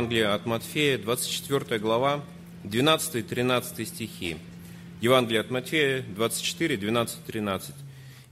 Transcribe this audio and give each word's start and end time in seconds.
Евангелие 0.00 0.28
от 0.28 0.46
Матфея, 0.46 0.96
24 0.96 1.78
глава, 1.78 2.24
12-13 2.64 3.84
стихи. 3.84 4.38
Евангелие 5.02 5.42
от 5.42 5.50
Матфея, 5.50 6.02
24, 6.16 6.78
12, 6.78 7.24
13. 7.26 7.74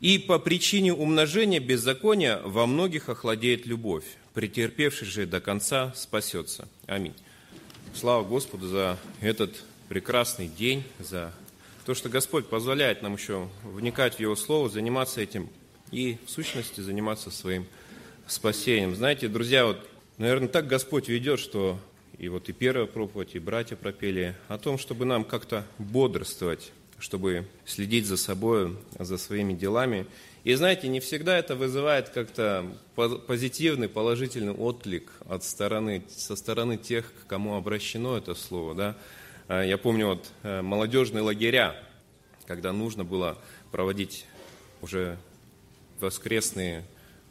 «И 0.01 0.19
по 0.19 0.39
причине 0.39 0.95
умножения 0.95 1.61
беззакония 1.61 2.41
во 2.43 2.66
многих 2.66 3.11
охладеет 3.11 3.66
любовь, 3.66 4.06
претерпевший 4.33 5.09
же 5.09 5.27
до 5.27 5.42
конца 5.42 5.92
спасется». 5.95 6.66
Аминь. 6.87 7.12
Слава 7.92 8.25
Господу 8.25 8.66
за 8.66 8.97
этот 9.20 9.55
прекрасный 9.91 10.48
день, 10.48 10.84
за 10.98 11.34
то, 11.84 11.92
что 11.92 12.09
Господь 12.09 12.47
позволяет 12.47 13.03
нам 13.03 13.16
еще 13.16 13.47
вникать 13.62 14.14
в 14.14 14.20
Его 14.20 14.37
Слово, 14.37 14.70
заниматься 14.70 15.20
этим 15.20 15.50
и, 15.91 16.16
в 16.27 16.30
сущности, 16.30 16.80
заниматься 16.80 17.30
своим 17.30 17.66
спасением. 18.27 18.95
Знаете, 18.95 19.28
друзья, 19.28 19.66
вот 19.66 19.87
Наверное, 20.18 20.48
так 20.48 20.66
Господь 20.66 21.08
ведет, 21.08 21.38
что 21.38 21.78
и 22.18 22.28
вот 22.28 22.48
и 22.48 22.52
первая 22.52 22.86
проповедь, 22.86 23.36
и 23.36 23.38
братья 23.38 23.77
пропели 23.77 24.34
о 24.48 24.58
том, 24.58 24.77
чтобы 24.77 25.04
нам 25.04 25.24
как-то 25.24 25.64
бодрствовать, 25.78 26.72
чтобы 26.98 27.46
следить 27.64 28.06
за 28.06 28.16
собой, 28.16 28.77
за 28.98 29.16
своими 29.16 29.52
делами. 29.52 30.06
И 30.42 30.52
знаете, 30.54 30.88
не 30.88 30.98
всегда 30.98 31.38
это 31.38 31.54
вызывает 31.54 32.08
как-то 32.08 32.66
позитивный, 33.28 33.88
положительный 33.88 34.52
отклик 34.52 35.08
от 35.28 35.44
стороны, 35.44 36.02
со 36.08 36.34
стороны 36.34 36.78
тех, 36.78 37.12
к 37.22 37.28
кому 37.28 37.55
обращено 37.55 38.19
это 38.19 38.34
слово. 38.34 38.75
Да? 38.75 38.97
А, 39.47 39.62
я 39.62 39.78
помню 39.78 40.08
вот 40.08 40.32
э, 40.42 40.62
молодежные 40.62 41.22
лагеря, 41.22 41.80
когда 42.44 42.72
нужно 42.72 43.05
было 43.05 43.38
проводить 43.70 44.27
уже 44.82 45.16
воскресные 46.00 46.82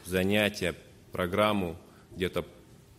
занятия, 0.05 0.73
программу 1.11 1.75
где-то 2.15 2.45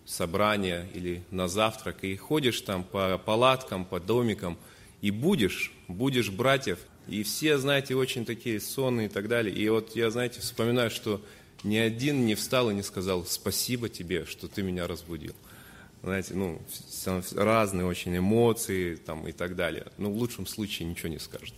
собрание 0.09 0.89
или 0.95 1.23
на 1.31 1.49
завтрак, 1.49 2.03
и 2.03 2.17
ходишь 2.17 2.61
там 2.63 2.83
по 2.83 3.19
палаткам, 3.19 3.85
по 3.85 4.01
домикам, 4.01 4.57
и 5.03 5.11
будешь, 5.11 5.73
будешь 5.87 6.31
братьев, 6.31 6.79
и 7.07 7.23
все, 7.23 7.59
знаете, 7.59 7.95
очень 7.95 8.25
такие 8.25 8.59
сонные 8.59 9.07
и 9.07 9.11
так 9.11 9.29
далее. 9.29 9.55
И 9.55 9.69
вот 9.69 9.95
я, 9.95 10.11
знаете, 10.11 10.41
вспоминаю, 10.41 10.91
что 10.91 11.23
ни 11.63 11.77
один 11.77 12.25
не 12.25 12.35
встал 12.35 12.71
и 12.71 12.75
не 12.75 12.83
сказал 12.83 13.27
«спасибо 13.27 13.89
тебе, 13.89 14.25
что 14.25 14.49
ты 14.49 14.63
меня 14.63 14.87
разбудил». 14.87 15.35
Знаете, 16.03 16.35
ну, 16.35 16.61
разные 17.35 17.85
очень 17.85 18.17
эмоции 18.17 18.95
там, 18.95 19.27
и 19.27 19.33
так 19.33 19.57
далее. 19.57 19.87
Ну, 19.99 20.13
в 20.13 20.17
лучшем 20.17 20.47
случае 20.47 20.89
ничего 20.89 21.09
не 21.09 21.19
скажут. 21.19 21.55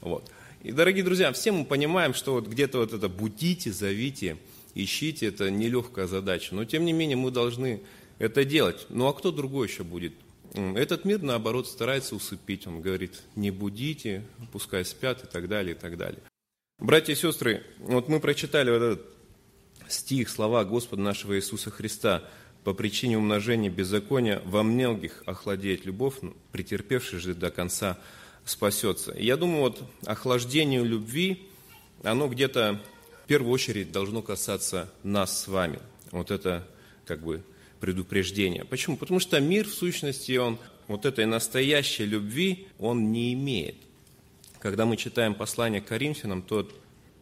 Вот. 0.00 0.30
И, 0.62 0.72
дорогие 0.72 1.04
друзья, 1.04 1.32
все 1.32 1.52
мы 1.52 1.64
понимаем, 1.64 2.12
что 2.12 2.34
вот 2.34 2.48
где-то 2.48 2.78
вот 2.78 2.92
это 2.92 3.08
«будите», 3.08 3.72
«зовите», 3.72 4.36
ищите, 4.74 5.26
это 5.26 5.50
нелегкая 5.50 6.06
задача. 6.06 6.54
Но 6.54 6.64
тем 6.64 6.84
не 6.84 6.92
менее 6.92 7.16
мы 7.16 7.30
должны 7.30 7.82
это 8.18 8.44
делать. 8.44 8.86
Ну 8.88 9.06
а 9.06 9.14
кто 9.14 9.30
другой 9.30 9.68
еще 9.68 9.84
будет? 9.84 10.12
Этот 10.52 11.04
мир, 11.04 11.20
наоборот, 11.20 11.66
старается 11.66 12.14
усыпить. 12.14 12.66
Он 12.66 12.80
говорит, 12.80 13.22
не 13.34 13.50
будите, 13.50 14.22
пускай 14.52 14.84
спят 14.84 15.24
и 15.24 15.26
так 15.26 15.48
далее, 15.48 15.74
и 15.74 15.78
так 15.78 15.96
далее. 15.96 16.20
Братья 16.78 17.12
и 17.12 17.16
сестры, 17.16 17.64
вот 17.78 18.08
мы 18.08 18.20
прочитали 18.20 18.70
вот 18.70 18.82
этот 18.82 19.06
стих, 19.88 20.28
слова 20.28 20.64
Господа 20.64 21.02
нашего 21.02 21.36
Иисуса 21.36 21.70
Христа. 21.70 22.24
По 22.62 22.72
причине 22.72 23.18
умножения 23.18 23.68
беззакония 23.68 24.40
во 24.44 24.62
многих 24.62 25.22
охладеет 25.26 25.84
любовь, 25.84 26.14
претерпевший 26.50 27.18
же 27.18 27.34
до 27.34 27.50
конца 27.50 27.98
спасется. 28.44 29.14
Я 29.18 29.36
думаю, 29.36 29.60
вот 29.60 29.82
охлаждению 30.06 30.84
любви, 30.84 31.46
оно 32.02 32.28
где-то 32.28 32.80
в 33.24 33.26
первую 33.26 33.52
очередь 33.52 33.90
должно 33.90 34.20
касаться 34.20 34.92
нас 35.02 35.42
с 35.42 35.48
вами. 35.48 35.78
Вот 36.10 36.30
это 36.30 36.68
как 37.06 37.22
бы 37.22 37.42
предупреждение. 37.80 38.66
Почему? 38.66 38.98
Потому 38.98 39.18
что 39.18 39.40
мир, 39.40 39.66
в 39.66 39.72
сущности, 39.72 40.36
он 40.36 40.58
вот 40.88 41.06
этой 41.06 41.24
настоящей 41.24 42.04
любви, 42.04 42.68
он 42.78 43.12
не 43.12 43.32
имеет. 43.32 43.76
Когда 44.58 44.84
мы 44.84 44.98
читаем 44.98 45.34
послание 45.34 45.80
к 45.80 45.86
Коринфянам, 45.86 46.42
то 46.42 46.68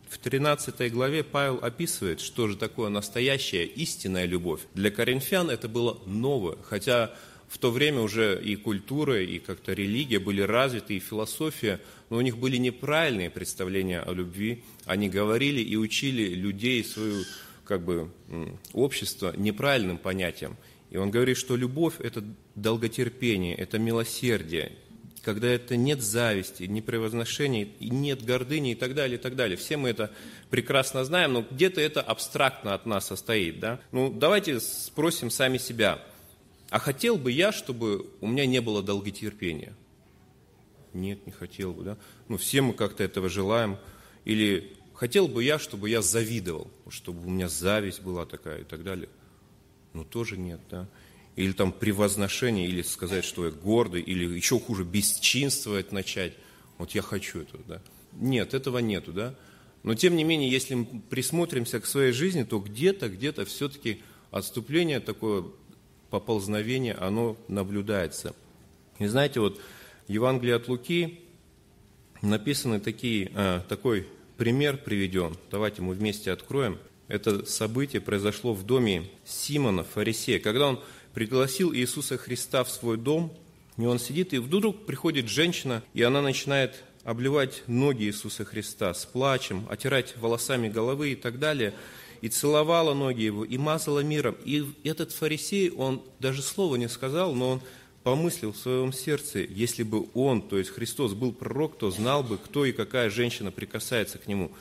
в 0.08 0.18
13 0.18 0.92
главе 0.92 1.22
Павел 1.22 1.60
описывает, 1.62 2.20
что 2.20 2.48
же 2.48 2.56
такое 2.56 2.90
настоящая 2.90 3.64
истинная 3.64 4.26
любовь. 4.26 4.60
Для 4.74 4.90
коринфян 4.90 5.50
это 5.50 5.68
было 5.68 6.00
новое, 6.04 6.56
хотя 6.64 7.14
в 7.48 7.58
то 7.58 7.70
время 7.70 8.00
уже 8.00 8.40
и 8.42 8.56
культура, 8.56 9.22
и 9.22 9.38
как-то 9.38 9.72
религия 9.72 10.18
были 10.18 10.40
развиты, 10.40 10.96
и 10.96 11.00
философия, 11.00 11.80
но 12.10 12.16
у 12.16 12.20
них 12.22 12.38
были 12.38 12.56
неправильные 12.56 13.30
представления 13.30 14.00
о 14.00 14.12
любви. 14.12 14.64
Они 14.92 15.08
говорили 15.08 15.60
и 15.60 15.76
учили 15.76 16.34
людей, 16.34 16.84
свое 16.84 17.24
как 17.64 17.82
бы, 17.82 18.10
общество 18.72 19.32
неправильным 19.36 19.98
понятием. 19.98 20.56
И 20.90 20.96
он 20.96 21.10
говорит, 21.10 21.36
что 21.36 21.56
любовь– 21.56 21.94
это 21.98 22.22
долготерпение, 22.54 23.54
это 23.54 23.78
милосердие, 23.78 24.72
когда 25.22 25.48
это 25.48 25.76
нет 25.76 26.02
зависти, 26.02 26.64
не 26.64 26.82
превозношения, 26.82 27.68
нет 27.80 28.24
гордыни 28.24 28.72
и 28.72 28.74
так 28.74 28.94
далее, 28.94 29.18
и 29.18 29.20
так 29.20 29.36
далее. 29.36 29.56
Все 29.56 29.76
мы 29.76 29.88
это 29.88 30.10
прекрасно 30.50 31.04
знаем, 31.04 31.32
но 31.32 31.46
где-то 31.48 31.80
это 31.80 32.02
абстрактно 32.02 32.74
от 32.74 32.84
нас 32.84 33.06
состоит. 33.06 33.60
Да? 33.60 33.80
Ну, 33.92 34.10
давайте 34.10 34.60
спросим 34.60 35.30
сами 35.30 35.58
себя– 35.58 36.02
а 36.72 36.78
хотел 36.78 37.18
бы 37.18 37.30
я, 37.30 37.52
чтобы 37.52 38.06
у 38.22 38.26
меня 38.26 38.46
не 38.46 38.62
было 38.62 38.82
долготерпения? 38.82 39.74
Нет, 40.94 41.26
не 41.26 41.30
хотел 41.30 41.74
бы, 41.74 41.84
да? 41.84 41.98
Ну, 42.28 42.38
все 42.38 42.62
мы 42.62 42.72
как-то 42.72 43.04
этого 43.04 43.28
желаем. 43.28 43.76
Или 44.24 44.72
хотел 45.02 45.26
бы 45.26 45.42
я, 45.42 45.58
чтобы 45.58 45.90
я 45.90 46.00
завидовал, 46.00 46.70
чтобы 46.88 47.26
у 47.26 47.28
меня 47.28 47.48
зависть 47.48 48.02
была 48.02 48.24
такая 48.24 48.60
и 48.60 48.64
так 48.64 48.84
далее? 48.84 49.08
Ну, 49.94 50.04
тоже 50.04 50.36
нет, 50.36 50.60
да? 50.70 50.86
Или 51.34 51.50
там 51.50 51.72
превозношение, 51.72 52.68
или 52.68 52.82
сказать, 52.82 53.24
что 53.24 53.46
я 53.46 53.50
гордый, 53.50 54.00
или 54.00 54.32
еще 54.32 54.60
хуже, 54.60 54.84
бесчинствовать 54.84 55.90
начать. 55.90 56.34
Вот 56.78 56.92
я 56.92 57.02
хочу 57.02 57.40
это, 57.40 57.58
да? 57.66 57.82
Нет, 58.12 58.54
этого 58.54 58.78
нету, 58.78 59.12
да? 59.12 59.34
Но 59.82 59.96
тем 59.96 60.14
не 60.14 60.22
менее, 60.22 60.48
если 60.48 60.76
мы 60.76 60.86
присмотримся 61.10 61.80
к 61.80 61.86
своей 61.86 62.12
жизни, 62.12 62.44
то 62.44 62.60
где-то, 62.60 63.08
где-то 63.08 63.44
все-таки 63.44 64.02
отступление 64.30 65.00
такое 65.00 65.46
поползновение, 66.10 66.94
оно 66.94 67.36
наблюдается. 67.48 68.36
И 69.00 69.06
знаете, 69.06 69.40
вот 69.40 69.60
в 70.06 70.12
Евангелии 70.12 70.52
от 70.52 70.68
Луки 70.68 71.18
написаны 72.20 72.78
такие, 72.78 73.32
а, 73.34 73.62
такой 73.68 74.06
пример 74.36 74.76
приведен. 74.76 75.36
Давайте 75.50 75.82
мы 75.82 75.94
вместе 75.94 76.32
откроем. 76.32 76.78
Это 77.08 77.44
событие 77.44 78.00
произошло 78.00 78.54
в 78.54 78.64
доме 78.64 79.10
Симона, 79.24 79.84
фарисея. 79.84 80.38
Когда 80.40 80.68
он 80.68 80.80
пригласил 81.14 81.74
Иисуса 81.74 82.16
Христа 82.16 82.64
в 82.64 82.70
свой 82.70 82.96
дом, 82.96 83.36
и 83.76 83.84
он 83.84 83.98
сидит, 83.98 84.32
и 84.32 84.38
вдруг 84.38 84.86
приходит 84.86 85.28
женщина, 85.28 85.82
и 85.94 86.02
она 86.02 86.22
начинает 86.22 86.84
обливать 87.04 87.62
ноги 87.66 88.04
Иисуса 88.04 88.44
Христа 88.44 88.94
с 88.94 89.04
плачем, 89.04 89.66
отирать 89.68 90.16
волосами 90.16 90.68
головы 90.68 91.12
и 91.12 91.16
так 91.16 91.38
далее– 91.38 91.74
и 92.22 92.28
целовала 92.28 92.94
ноги 92.94 93.22
его, 93.22 93.44
и 93.44 93.58
мазала 93.58 94.00
миром. 94.00 94.36
И 94.44 94.64
этот 94.84 95.12
фарисей, 95.12 95.70
он 95.70 96.02
даже 96.20 96.40
слова 96.40 96.76
не 96.76 96.88
сказал, 96.88 97.34
но 97.34 97.50
он 97.50 97.62
помыслил 98.02 98.52
в 98.52 98.56
своем 98.56 98.92
сердце, 98.92 99.40
если 99.40 99.82
бы 99.82 100.06
он, 100.14 100.42
то 100.42 100.58
есть 100.58 100.70
Христос, 100.70 101.14
был 101.14 101.32
пророк, 101.32 101.78
то 101.78 101.90
знал 101.90 102.22
бы, 102.22 102.38
кто 102.38 102.64
и 102.64 102.72
какая 102.72 103.10
женщина 103.10 103.50
прикасается 103.50 104.18
к 104.18 104.26
нему, 104.26 104.52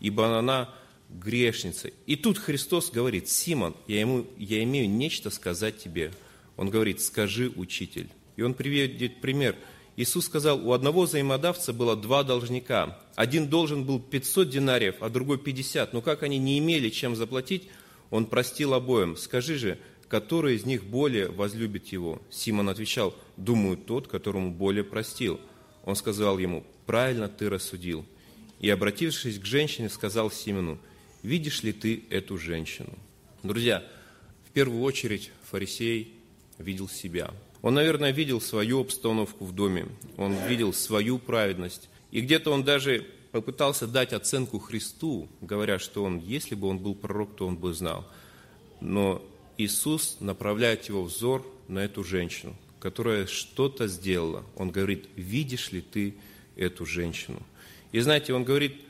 ибо 0.00 0.38
она 0.38 0.74
грешница. 1.08 1.90
И 2.06 2.16
тут 2.16 2.38
Христос 2.38 2.90
говорит, 2.90 3.28
Симон, 3.28 3.76
я, 3.86 4.00
ему, 4.00 4.26
я 4.36 4.62
имею 4.62 4.88
нечто 4.88 5.30
сказать 5.30 5.78
тебе. 5.78 6.12
Он 6.56 6.70
говорит, 6.70 7.00
скажи, 7.00 7.52
учитель. 7.54 8.08
И 8.36 8.42
он 8.42 8.54
приведет 8.54 9.20
пример– 9.20 9.56
Иисус 9.96 10.26
сказал, 10.26 10.66
у 10.66 10.72
одного 10.72 11.02
взаимодавца 11.02 11.72
было 11.72 11.96
два 11.96 12.22
должника. 12.22 12.98
Один 13.14 13.48
должен 13.48 13.84
был 13.84 13.98
500 13.98 14.50
динариев, 14.50 14.96
а 15.00 15.08
другой 15.08 15.38
50. 15.38 15.94
Но 15.94 16.02
как 16.02 16.22
они 16.22 16.38
не 16.38 16.58
имели 16.58 16.90
чем 16.90 17.16
заплатить, 17.16 17.68
он 18.10 18.26
простил 18.26 18.74
обоим. 18.74 19.16
Скажи 19.16 19.56
же, 19.56 19.78
который 20.08 20.56
из 20.56 20.64
них 20.64 20.84
более 20.84 21.28
возлюбит 21.28 21.86
его? 21.88 22.20
Симон 22.30 22.68
отвечал, 22.68 23.14
думаю, 23.36 23.76
тот, 23.76 24.08
которому 24.08 24.50
более 24.50 24.84
простил. 24.84 25.40
Он 25.84 25.96
сказал 25.96 26.38
ему, 26.38 26.64
правильно 26.86 27.28
ты 27.28 27.48
рассудил. 27.48 28.04
И, 28.60 28.70
обратившись 28.70 29.38
к 29.38 29.44
женщине, 29.44 29.88
сказал 29.88 30.30
Симону, 30.30 30.78
видишь 31.22 31.62
ли 31.62 31.72
ты 31.72 32.04
эту 32.10 32.38
женщину? 32.38 32.92
Друзья, 33.42 33.84
в 34.48 34.52
первую 34.52 34.82
очередь 34.82 35.30
фарисей 35.50 36.14
видел 36.58 36.88
себя– 36.88 37.32
он, 37.66 37.74
наверное, 37.74 38.12
видел 38.12 38.40
свою 38.40 38.82
обстановку 38.82 39.44
в 39.44 39.52
доме, 39.52 39.88
он 40.16 40.36
видел 40.46 40.72
свою 40.72 41.18
праведность. 41.18 41.88
И 42.12 42.20
где-то 42.20 42.52
он 42.52 42.62
даже 42.62 43.04
попытался 43.32 43.88
дать 43.88 44.12
оценку 44.12 44.60
Христу, 44.60 45.28
говоря, 45.40 45.80
что 45.80 46.04
он, 46.04 46.18
если 46.18 46.54
бы 46.54 46.68
он 46.68 46.78
был 46.78 46.94
пророк, 46.94 47.34
то 47.34 47.44
он 47.44 47.56
бы 47.56 47.74
знал. 47.74 48.06
Но 48.80 49.20
Иисус 49.58 50.18
направляет 50.20 50.84
его 50.88 51.02
взор 51.02 51.46
на 51.68 51.80
эту 51.80 52.04
женщину, 52.04 52.54
которая 52.78 53.26
что-то 53.26 53.88
сделала. 53.88 54.44
Он 54.56 54.70
говорит, 54.70 55.08
видишь 55.16 55.72
ли 55.72 55.80
ты 55.80 56.14
эту 56.56 56.86
женщину? 56.86 57.42
И 57.92 58.00
знаете, 58.00 58.34
он 58.34 58.44
говорит, 58.44 58.80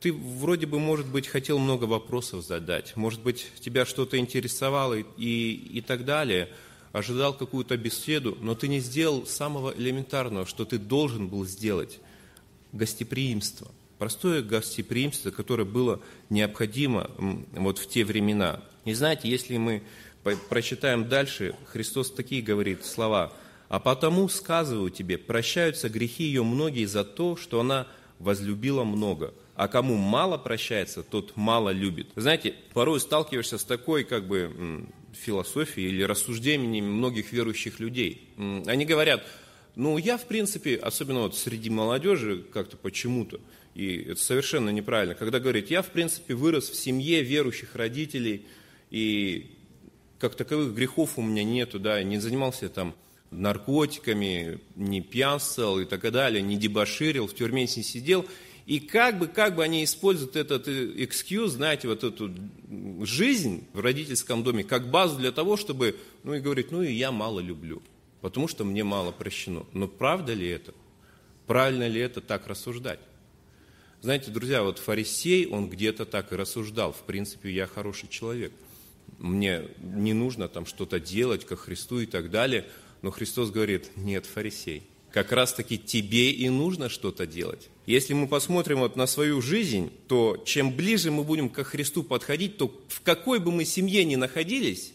ты 0.00 0.12
вроде 0.12 0.66
бы, 0.66 0.78
может 0.78 1.06
быть, 1.06 1.26
хотел 1.28 1.58
много 1.58 1.84
вопросов 1.84 2.44
задать, 2.44 2.96
может 2.96 3.22
быть, 3.22 3.46
тебя 3.60 3.84
что-то 3.84 4.18
интересовало 4.18 4.94
и, 4.94 5.52
и, 5.52 5.80
так 5.80 6.04
далее– 6.04 6.48
ожидал 6.92 7.34
какую-то 7.34 7.76
беседу, 7.76 8.36
но 8.40 8.54
ты 8.54 8.68
не 8.68 8.80
сделал 8.80 9.26
самого 9.26 9.74
элементарного, 9.76 10.46
что 10.46 10.64
ты 10.64 10.78
должен 10.78 11.28
был 11.28 11.46
сделать– 11.46 11.98
гостеприимство. 12.72 13.70
Простое 13.98 14.42
гостеприимство, 14.42 15.30
которое 15.30 15.64
было 15.64 16.00
необходимо 16.28 17.10
вот 17.52 17.78
в 17.78 17.88
те 17.88 18.04
времена. 18.04 18.62
И 18.84 18.94
знаете, 18.94 19.28
если 19.28 19.56
мы 19.56 19.82
прочитаем 20.48 21.08
дальше, 21.08 21.54
Христос 21.66 22.10
такие 22.10 22.42
говорит 22.42 22.84
слова. 22.84 23.32
«А 23.68 23.78
потому 23.78 24.28
сказываю 24.28 24.90
тебе, 24.90 25.16
прощаются 25.16 25.88
грехи 25.88 26.24
ее 26.24 26.44
многие 26.44 26.84
за 26.84 27.04
то, 27.04 27.36
что 27.36 27.60
она 27.60 27.86
возлюбила 28.18 28.84
много, 28.84 29.32
а 29.54 29.66
кому 29.66 29.96
мало 29.96 30.36
прощается, 30.36 31.02
тот 31.02 31.36
мало 31.36 31.70
любит». 31.70 32.08
Знаете, 32.14 32.54
порой 32.74 33.00
сталкиваешься 33.00 33.56
с 33.56 33.64
такой 33.64 34.04
как 34.04 34.26
бы 34.26 34.86
философией 35.14 35.88
или 35.88 36.02
рассуждениями 36.02 36.86
многих 36.86 37.32
верующих 37.32 37.80
людей. 37.80 38.28
Они 38.66 38.84
говорят, 38.84 39.24
ну, 39.74 39.96
я, 39.96 40.18
в 40.18 40.26
принципе, 40.26 40.76
особенно 40.76 41.20
вот 41.20 41.36
среди 41.36 41.70
молодежи 41.70 42.44
как-то 42.52 42.76
почему-то, 42.76 43.40
и 43.74 44.02
это 44.02 44.20
совершенно 44.20 44.68
неправильно, 44.68 45.14
когда 45.14 45.40
говорят, 45.40 45.70
я, 45.70 45.80
в 45.80 45.88
принципе, 45.88 46.34
вырос 46.34 46.68
в 46.68 46.76
семье 46.76 47.22
верующих 47.22 47.74
родителей, 47.74 48.44
и 48.92 49.50
как 50.18 50.34
таковых 50.34 50.74
грехов 50.74 51.18
у 51.18 51.22
меня 51.22 51.42
нету, 51.42 51.80
да, 51.80 52.00
не 52.02 52.18
занимался 52.18 52.68
там 52.68 52.94
наркотиками, 53.30 54.60
не 54.76 55.00
пьянствовал 55.00 55.80
и 55.80 55.86
так 55.86 56.02
далее, 56.12 56.42
не 56.42 56.58
дебоширил, 56.58 57.26
в 57.26 57.34
тюрьме 57.34 57.62
не 57.62 57.68
сидел. 57.68 58.26
И 58.66 58.80
как 58.80 59.18
бы, 59.18 59.28
как 59.28 59.56
бы 59.56 59.64
они 59.64 59.82
используют 59.82 60.36
этот 60.36 60.68
excuse, 60.68 61.48
знаете, 61.48 61.88
вот 61.88 62.04
эту 62.04 62.32
жизнь 63.00 63.66
в 63.72 63.80
родительском 63.80 64.44
доме, 64.44 64.62
как 64.62 64.90
базу 64.90 65.16
для 65.18 65.32
того, 65.32 65.56
чтобы, 65.56 65.96
ну 66.22 66.34
и 66.34 66.40
говорить, 66.40 66.70
ну 66.70 66.82
и 66.82 66.92
я 66.92 67.10
мало 67.10 67.40
люблю, 67.40 67.82
потому 68.20 68.46
что 68.46 68.62
мне 68.62 68.84
мало 68.84 69.10
прощено. 69.10 69.64
Но 69.72 69.88
правда 69.88 70.34
ли 70.34 70.46
это? 70.46 70.74
Правильно 71.46 71.88
ли 71.88 71.98
это 71.98 72.20
так 72.20 72.46
рассуждать? 72.46 73.00
Знаете, 74.02 74.30
друзья, 74.30 74.62
вот 74.62 74.78
фарисей, 74.78 75.46
он 75.46 75.70
где-то 75.70 76.04
так 76.04 76.30
и 76.32 76.36
рассуждал. 76.36 76.92
В 76.92 77.04
принципе, 77.04 77.50
я 77.50 77.66
хороший 77.66 78.10
человек– 78.10 78.52
мне 79.18 79.62
не 79.80 80.12
нужно 80.12 80.48
там 80.48 80.66
что-то 80.66 81.00
делать 81.00 81.44
ко 81.44 81.56
Христу 81.56 82.00
и 82.00 82.06
так 82.06 82.30
далее. 82.30 82.66
Но 83.02 83.10
Христос 83.10 83.50
говорит, 83.50 83.90
нет, 83.96 84.26
фарисей, 84.26 84.84
как 85.10 85.32
раз-таки 85.32 85.78
тебе 85.78 86.30
и 86.30 86.48
нужно 86.48 86.88
что-то 86.88 87.26
делать. 87.26 87.68
Если 87.86 88.14
мы 88.14 88.28
посмотрим 88.28 88.78
вот 88.80 88.96
на 88.96 89.06
свою 89.06 89.42
жизнь, 89.42 89.90
то 90.08 90.42
чем 90.46 90.72
ближе 90.72 91.10
мы 91.10 91.24
будем 91.24 91.48
ко 91.48 91.64
Христу 91.64 92.02
подходить, 92.02 92.56
то 92.56 92.72
в 92.88 93.00
какой 93.02 93.40
бы 93.40 93.50
мы 93.50 93.64
семье 93.64 94.04
ни 94.04 94.16
находились, 94.16 94.92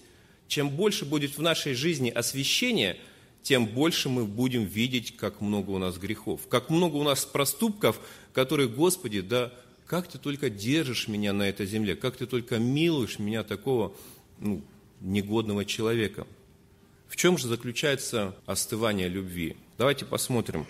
чем 0.47 0.69
больше 0.69 1.05
будет 1.05 1.37
в 1.37 1.41
нашей 1.41 1.73
жизни 1.73 2.09
освящения, 2.09 2.97
тем 3.43 3.65
больше 3.65 4.09
мы 4.09 4.25
будем 4.25 4.65
видеть, 4.65 5.15
как 5.15 5.41
много 5.41 5.71
у 5.71 5.77
нас 5.77 5.97
грехов, 5.97 6.41
как 6.49 6.69
много 6.69 6.95
у 6.95 7.03
нас 7.03 7.25
проступков, 7.25 7.99
которые, 8.33 8.69
Господи, 8.69 9.21
да 9.21 9.53
как 9.87 10.07
ты 10.07 10.17
только 10.17 10.49
держишь 10.49 11.07
меня 11.07 11.33
на 11.33 11.43
этой 11.43 11.65
земле, 11.65 11.95
как 11.95 12.17
ты 12.17 12.25
только 12.25 12.59
милуешь 12.59 13.19
меня 13.19 13.43
такого 13.43 13.95
ну, 14.39 14.61
негодного 14.99 15.65
человека. 15.65 16.27
В 17.07 17.15
чем 17.15 17.37
же 17.37 17.47
заключается 17.47 18.35
остывание 18.45 19.07
любви? 19.07 19.55
Давайте 19.77 20.05
посмотрим. 20.05 20.67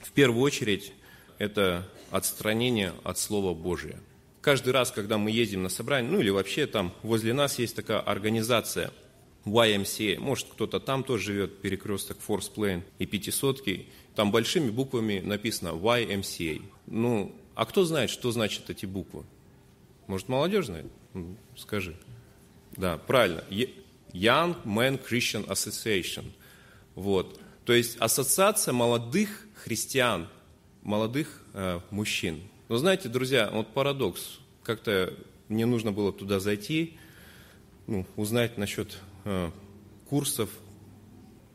В 0.00 0.10
первую 0.10 0.42
очередь, 0.42 0.92
это 1.38 1.88
отстранение 2.10 2.92
от 3.04 3.18
Слова 3.18 3.54
Божия. 3.54 4.00
Каждый 4.40 4.72
раз, 4.72 4.90
когда 4.90 5.18
мы 5.18 5.30
ездим 5.30 5.62
на 5.62 5.68
собрание, 5.68 6.10
ну 6.10 6.20
или 6.20 6.30
вообще 6.30 6.66
там 6.66 6.92
возле 7.02 7.32
нас 7.34 7.58
есть 7.58 7.76
такая 7.76 8.00
организация 8.00 8.90
YMCA, 9.44 10.18
может 10.18 10.48
кто-то 10.48 10.80
там 10.80 11.04
тоже 11.04 11.26
живет, 11.26 11.60
перекресток 11.60 12.18
Force 12.26 12.52
Plane 12.54 12.82
и 12.98 13.06
пятисотки, 13.06 13.86
там 14.14 14.32
большими 14.32 14.70
буквами 14.70 15.20
написано 15.20 15.68
YMCA. 15.68 16.62
Ну, 16.86 17.34
а 17.58 17.66
кто 17.66 17.84
знает, 17.84 18.08
что 18.08 18.30
значат 18.30 18.70
эти 18.70 18.86
буквы? 18.86 19.24
Может, 20.06 20.28
молодежь 20.28 20.66
знает? 20.66 20.86
Скажи. 21.56 21.96
Да, 22.76 22.98
правильно. 22.98 23.42
Young 24.12 24.62
Men 24.62 25.04
Christian 25.04 25.44
Association. 25.48 26.26
Вот. 26.94 27.40
То 27.64 27.72
есть 27.72 27.96
ассоциация 27.98 28.72
молодых 28.72 29.48
христиан, 29.56 30.28
молодых 30.82 31.42
э, 31.52 31.80
мужчин. 31.90 32.40
Но 32.68 32.76
знаете, 32.76 33.08
друзья, 33.08 33.50
вот 33.52 33.74
парадокс. 33.74 34.38
Как-то 34.62 35.12
мне 35.48 35.66
нужно 35.66 35.90
было 35.90 36.12
туда 36.12 36.38
зайти, 36.38 36.96
ну, 37.88 38.06
узнать 38.14 38.56
насчет 38.56 38.98
э, 39.24 39.50
курсов. 40.08 40.48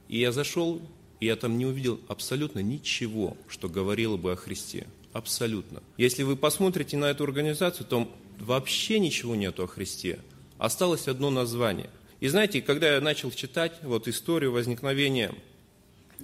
И 0.09 0.19
я 0.19 0.33
зашел, 0.33 0.81
и 1.21 1.27
я 1.27 1.37
там 1.37 1.57
не 1.57 1.65
увидел 1.65 2.01
абсолютно 2.09 2.59
ничего, 2.59 3.37
что 3.47 3.69
говорило 3.69 4.17
бы 4.17 4.33
о 4.33 4.35
Христе. 4.35 4.85
Абсолютно. 5.13 5.81
Если 5.97 6.23
вы 6.23 6.35
посмотрите 6.35 6.97
на 6.97 7.05
эту 7.05 7.23
организацию, 7.23 7.85
то 7.87 8.11
вообще 8.39 8.99
ничего 8.99 9.35
нету 9.35 9.63
о 9.63 9.67
Христе. 9.67 10.19
Осталось 10.57 11.07
одно 11.07 11.29
название. 11.29 11.89
И 12.19 12.27
знаете, 12.27 12.61
когда 12.61 12.95
я 12.95 13.01
начал 13.01 13.31
читать 13.31 13.73
вот 13.83 14.07
историю 14.07 14.51
возникновения 14.51 15.33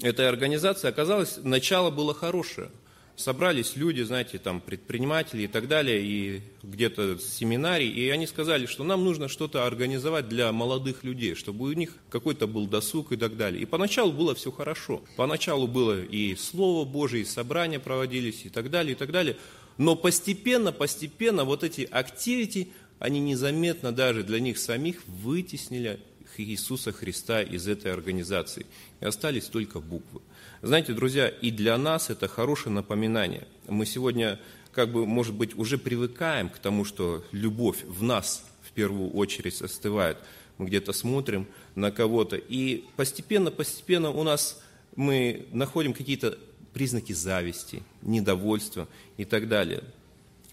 этой 0.02 0.28
организации, 0.28 0.88
оказалось, 0.88 1.40
начало 1.44 1.92
было 1.92 2.14
хорошее– 2.14 2.70
собрались 3.20 3.76
люди, 3.76 4.02
знаете, 4.02 4.38
там 4.38 4.62
предприниматели 4.62 5.44
и 5.44 5.48
так 5.48 5.68
далее, 5.68 6.02
и 6.02 6.42
где-то 6.64 7.20
семинарий, 7.20 7.90
и 7.90 8.10
они 8.10 8.26
сказали, 8.26 8.66
что 8.66 8.84
нам 8.84 9.04
нужно 9.04 9.28
что-то 9.28 9.66
организовать 9.66 10.30
для 10.30 10.52
молодых 10.52 11.04
людей, 11.04 11.36
чтобы 11.36 11.66
у 11.66 11.74
них 11.74 11.96
какой-то 12.10 12.48
был 12.48 12.68
досуг 12.68 13.12
и 13.12 13.18
так 13.18 13.36
далее. 13.36 13.62
И 13.62 13.66
поначалу 13.66 14.14
было 14.14 14.34
все 14.36 14.52
хорошо. 14.52 15.04
Поначалу 15.18 15.68
было 15.68 16.02
и 16.02 16.36
Слово 16.36 16.86
Божие, 16.86 17.24
и 17.24 17.26
собрания 17.26 17.80
проводились, 17.80 18.46
и 18.46 18.50
так 18.50 18.70
далее, 18.70 18.94
и 18.94 18.96
так 18.96 19.12
далее. 19.12 19.36
Но 19.78 19.96
постепенно, 19.96 20.72
постепенно 20.72 21.44
вот 21.44 21.64
эти 21.64 21.82
активити, 21.82 22.70
они 23.00 23.20
незаметно 23.20 23.92
даже 23.92 24.24
для 24.24 24.40
них 24.40 24.58
самих 24.58 25.06
вытеснили 25.08 26.00
Иисуса 26.38 26.92
Христа 26.92 27.42
из 27.42 27.68
этой 27.68 27.92
организации. 27.92 28.66
И 29.00 29.06
остались 29.06 29.46
только 29.46 29.80
буквы. 29.80 30.22
Знаете, 30.62 30.94
друзья, 30.94 31.28
и 31.28 31.52
для 31.52 31.78
нас 31.78 32.10
это 32.10 32.28
хорошее 32.28 32.74
напоминание. 32.74 33.48
Мы 33.68 33.86
сегодня, 33.86 34.40
как 34.72 34.92
бы, 34.92 35.06
может 35.06 35.34
быть, 35.34 35.58
уже 35.58 35.78
привыкаем 35.78 36.50
к 36.50 36.60
тому, 36.60 36.86
что 36.86 37.24
любовь 37.32 37.84
в 37.86 38.04
нас 38.04 38.46
в 38.62 38.72
первую 38.72 39.12
очередь 39.12 39.62
остывает. 39.62 40.18
Мы 40.58 40.68
где-то 40.68 40.92
смотрим 40.92 41.48
на 41.76 41.92
кого-то, 41.92 42.36
и 42.36 42.84
постепенно-постепенно 42.98 44.10
у 44.10 44.24
нас 44.24 44.62
мы 44.96 45.48
находим 45.54 45.94
какие-то 45.94 46.38
признаки 46.74 47.14
зависти, 47.14 47.84
недовольства 48.02 48.88
и 49.18 49.26
так 49.26 49.48
далее. 49.48 49.84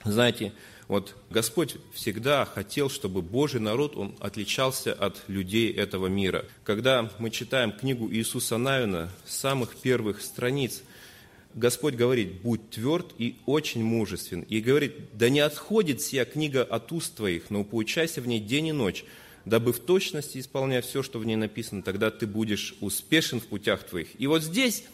Знаете, 0.04 0.52
вот 0.88 1.16
Господь 1.30 1.76
всегда 1.92 2.44
хотел, 2.44 2.88
чтобы 2.88 3.20
Божий 3.20 3.60
народ, 3.60 3.96
он 3.96 4.14
отличался 4.20 4.92
от 4.92 5.20
людей 5.26 5.72
этого 5.72 6.06
мира. 6.06 6.44
Когда 6.62 7.10
мы 7.18 7.30
читаем 7.30 7.72
книгу 7.72 8.08
Иисуса 8.12 8.56
Навина 8.56 9.10
с 9.26 9.36
самых 9.36 9.76
первых 9.76 10.20
страниц, 10.20 10.82
Господь 11.54 11.94
говорит, 11.94 12.40
будь 12.42 12.70
тверд 12.70 13.06
и 13.18 13.36
очень 13.46 13.82
мужествен. 13.82 14.42
И 14.42 14.60
говорит, 14.60 14.94
да 15.14 15.28
не 15.28 15.40
отходит 15.40 16.02
сия 16.02 16.24
книга 16.24 16.62
от 16.62 16.92
уст 16.92 17.16
твоих, 17.16 17.50
но 17.50 17.64
поучайся 17.64 18.20
в 18.20 18.28
ней 18.28 18.38
день 18.38 18.68
и 18.68 18.72
ночь, 18.72 19.04
дабы 19.44 19.72
в 19.72 19.80
точности 19.80 20.38
исполнять 20.38 20.84
все, 20.84 21.02
что 21.02 21.18
в 21.18 21.24
ней 21.24 21.36
написано, 21.36 21.82
тогда 21.82 22.10
ты 22.10 22.26
будешь 22.26 22.76
успешен 22.80 23.40
в 23.40 23.46
путях 23.46 23.84
твоих. 23.84 24.08
И 24.20 24.26
вот 24.26 24.42
здесь, 24.42 24.84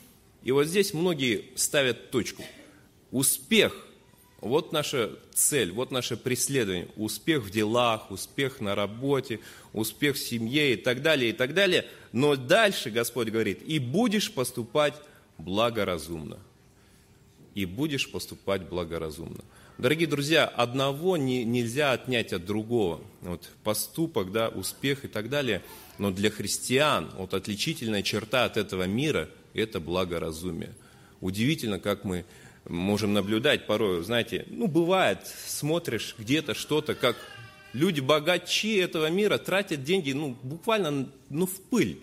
и 0.42 0.52
вот 0.52 0.68
здесь 0.68 0.94
многие 0.94 1.50
ставят 1.56 2.10
точку. 2.10 2.44
Успех– 3.10 3.88
вот 4.42 4.72
наша 4.72 5.12
цель, 5.32 5.70
вот 5.70 5.92
наше 5.92 6.16
преследование. 6.16 6.88
Успех 6.96 7.44
в 7.44 7.50
делах, 7.50 8.10
успех 8.10 8.60
на 8.60 8.74
работе, 8.74 9.38
успех 9.72 10.16
в 10.16 10.18
семье 10.18 10.74
и 10.74 10.76
так 10.76 11.00
далее, 11.00 11.30
и 11.30 11.32
так 11.32 11.54
далее. 11.54 11.86
Но 12.10 12.34
дальше 12.34 12.90
Господь 12.90 13.28
говорит, 13.28 13.62
и 13.62 13.78
будешь 13.78 14.32
поступать 14.32 14.94
благоразумно. 15.38 16.38
И 17.54 17.66
будешь 17.66 18.10
поступать 18.10 18.68
благоразумно. 18.68 19.44
Дорогие 19.78 20.08
друзья, 20.08 20.44
одного 20.46 21.16
не, 21.16 21.44
нельзя 21.44 21.92
отнять 21.92 22.32
от 22.32 22.44
другого. 22.44 23.00
Вот 23.20 23.48
поступок, 23.62 24.32
да, 24.32 24.48
успех 24.48 25.04
и 25.04 25.08
так 25.08 25.30
далее. 25.30 25.62
Но 25.98 26.10
для 26.10 26.30
христиан 26.30 27.10
вот 27.16 27.32
отличительная 27.32 28.02
черта 28.02 28.44
от 28.44 28.56
этого 28.56 28.88
мира– 28.88 29.28
это 29.54 29.78
благоразумие. 29.78 30.72
Удивительно, 31.20 31.78
как 31.78 32.02
мы 32.02 32.24
можем 32.68 33.12
наблюдать 33.12 33.66
порой, 33.66 34.02
знаете, 34.02 34.46
ну, 34.48 34.66
бывает, 34.66 35.26
смотришь 35.46 36.14
где-то 36.18 36.54
что-то, 36.54 36.94
как 36.94 37.16
люди 37.72 38.00
богачи 38.00 38.76
этого 38.76 39.10
мира 39.10 39.38
тратят 39.38 39.84
деньги, 39.84 40.12
ну, 40.12 40.36
буквально, 40.42 41.08
ну, 41.28 41.46
в 41.46 41.60
пыль, 41.60 41.98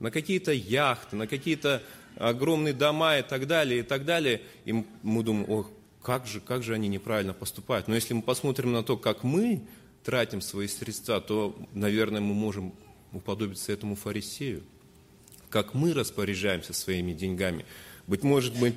на 0.00 0.10
какие-то 0.10 0.52
яхты, 0.52 1.16
на 1.16 1.26
какие-то 1.26 1.82
огромные 2.16 2.74
дома 2.74 3.18
и 3.18 3.22
так 3.22 3.46
далее, 3.46 3.80
и 3.80 3.82
так 3.82 4.04
далее. 4.04 4.42
И 4.64 4.72
мы 4.72 5.22
думаем, 5.22 5.50
ох, 5.50 5.70
как 6.02 6.26
же, 6.26 6.40
как 6.40 6.62
же 6.62 6.74
они 6.74 6.88
неправильно 6.88 7.34
поступают. 7.34 7.88
Но 7.88 7.94
если 7.94 8.14
мы 8.14 8.22
посмотрим 8.22 8.72
на 8.72 8.82
то, 8.82 8.96
как 8.96 9.24
мы 9.24 9.62
тратим 10.04 10.40
свои 10.40 10.68
средства, 10.68 11.20
то, 11.20 11.56
наверное, 11.74 12.20
мы 12.20 12.34
можем 12.34 12.72
уподобиться 13.12 13.72
этому 13.72 13.96
фарисею. 13.96 14.62
как 15.50 15.74
мы 15.74 15.92
распоряжаемся 15.92 16.72
своими 16.72 17.12
деньгами. 17.12 17.64
Быть 18.08 18.22
может, 18.24 18.54
мы 18.56 18.72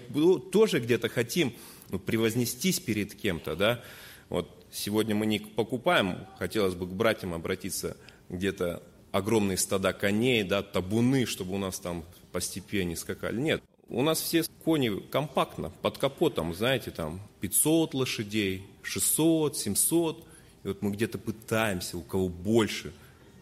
тоже 0.51 0.79
где-то 0.79 1.09
хотим 1.09 1.53
ну, 1.89 1.97
превознестись 2.00 2.79
перед 2.79 3.15
кем-то, 3.15 3.55
да? 3.55 3.81
Вот 4.29 4.50
сегодня 4.71 5.15
мы 5.15 5.25
не 5.25 5.39
покупаем, 5.39 6.27
хотелось 6.38 6.75
бы 6.75 6.85
к 6.85 6.91
братьям 6.91 7.33
обратиться, 7.33 7.95
где-то 8.29 8.83
огромные 9.11 9.57
стада 9.57 9.93
коней, 9.93 10.43
да, 10.43 10.61
табуны, 10.61 11.25
чтобы 11.25 11.55
у 11.55 11.57
нас 11.57 11.79
там 11.79 12.03
по 12.33 12.41
степи 12.41 12.79
они 12.79 12.97
скакали. 12.97 13.39
Нет, 13.39 13.63
у 13.88 14.01
нас 14.01 14.19
все 14.19 14.43
кони 14.65 15.00
компактно, 15.09 15.71
под 15.81 15.97
капотом, 15.97 16.53
знаете, 16.53 16.91
там 16.91 17.21
500 17.39 17.93
лошадей, 17.93 18.65
600, 18.83 19.57
700. 19.57 20.27
И 20.63 20.67
вот 20.67 20.81
мы 20.81 20.91
где-то 20.91 21.17
пытаемся, 21.17 21.97
у 21.97 22.01
кого 22.01 22.27
больше. 22.27 22.91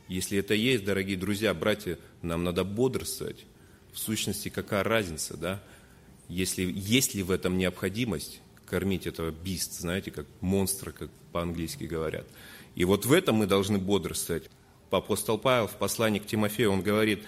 Если 0.07 0.37
это 0.37 0.53
есть, 0.53 0.85
дорогие 0.85 1.17
друзья, 1.17 1.53
братья, 1.53 1.97
нам 2.21 2.43
надо 2.43 2.63
бодрствовать. 2.63 3.45
В 3.91 3.97
сущности, 3.99 4.49
какая 4.49 4.83
разница, 4.83 5.35
да? 5.35 5.61
Если 6.29 6.63
есть 6.63 7.15
ли 7.15 7.23
в 7.23 7.31
этом 7.31 7.57
необходимость 7.57 8.41
кормить 8.65 9.07
этого 9.07 9.31
бист, 9.31 9.73
знаете, 9.73 10.11
как 10.11 10.25
монстра, 10.41 10.91
как 10.91 11.09
по-английски 11.31 11.83
говорят. 11.83 12.27
И 12.75 12.85
вот 12.85 13.05
в 13.05 13.11
этом 13.11 13.35
мы 13.37 13.47
должны 13.47 13.77
бодрствовать. 13.77 14.49
Апостол 14.91 15.37
Павел 15.37 15.67
в 15.67 15.75
послании 15.75 16.19
к 16.19 16.25
Тимофею, 16.25 16.71
он 16.71 16.81
говорит, 16.81 17.23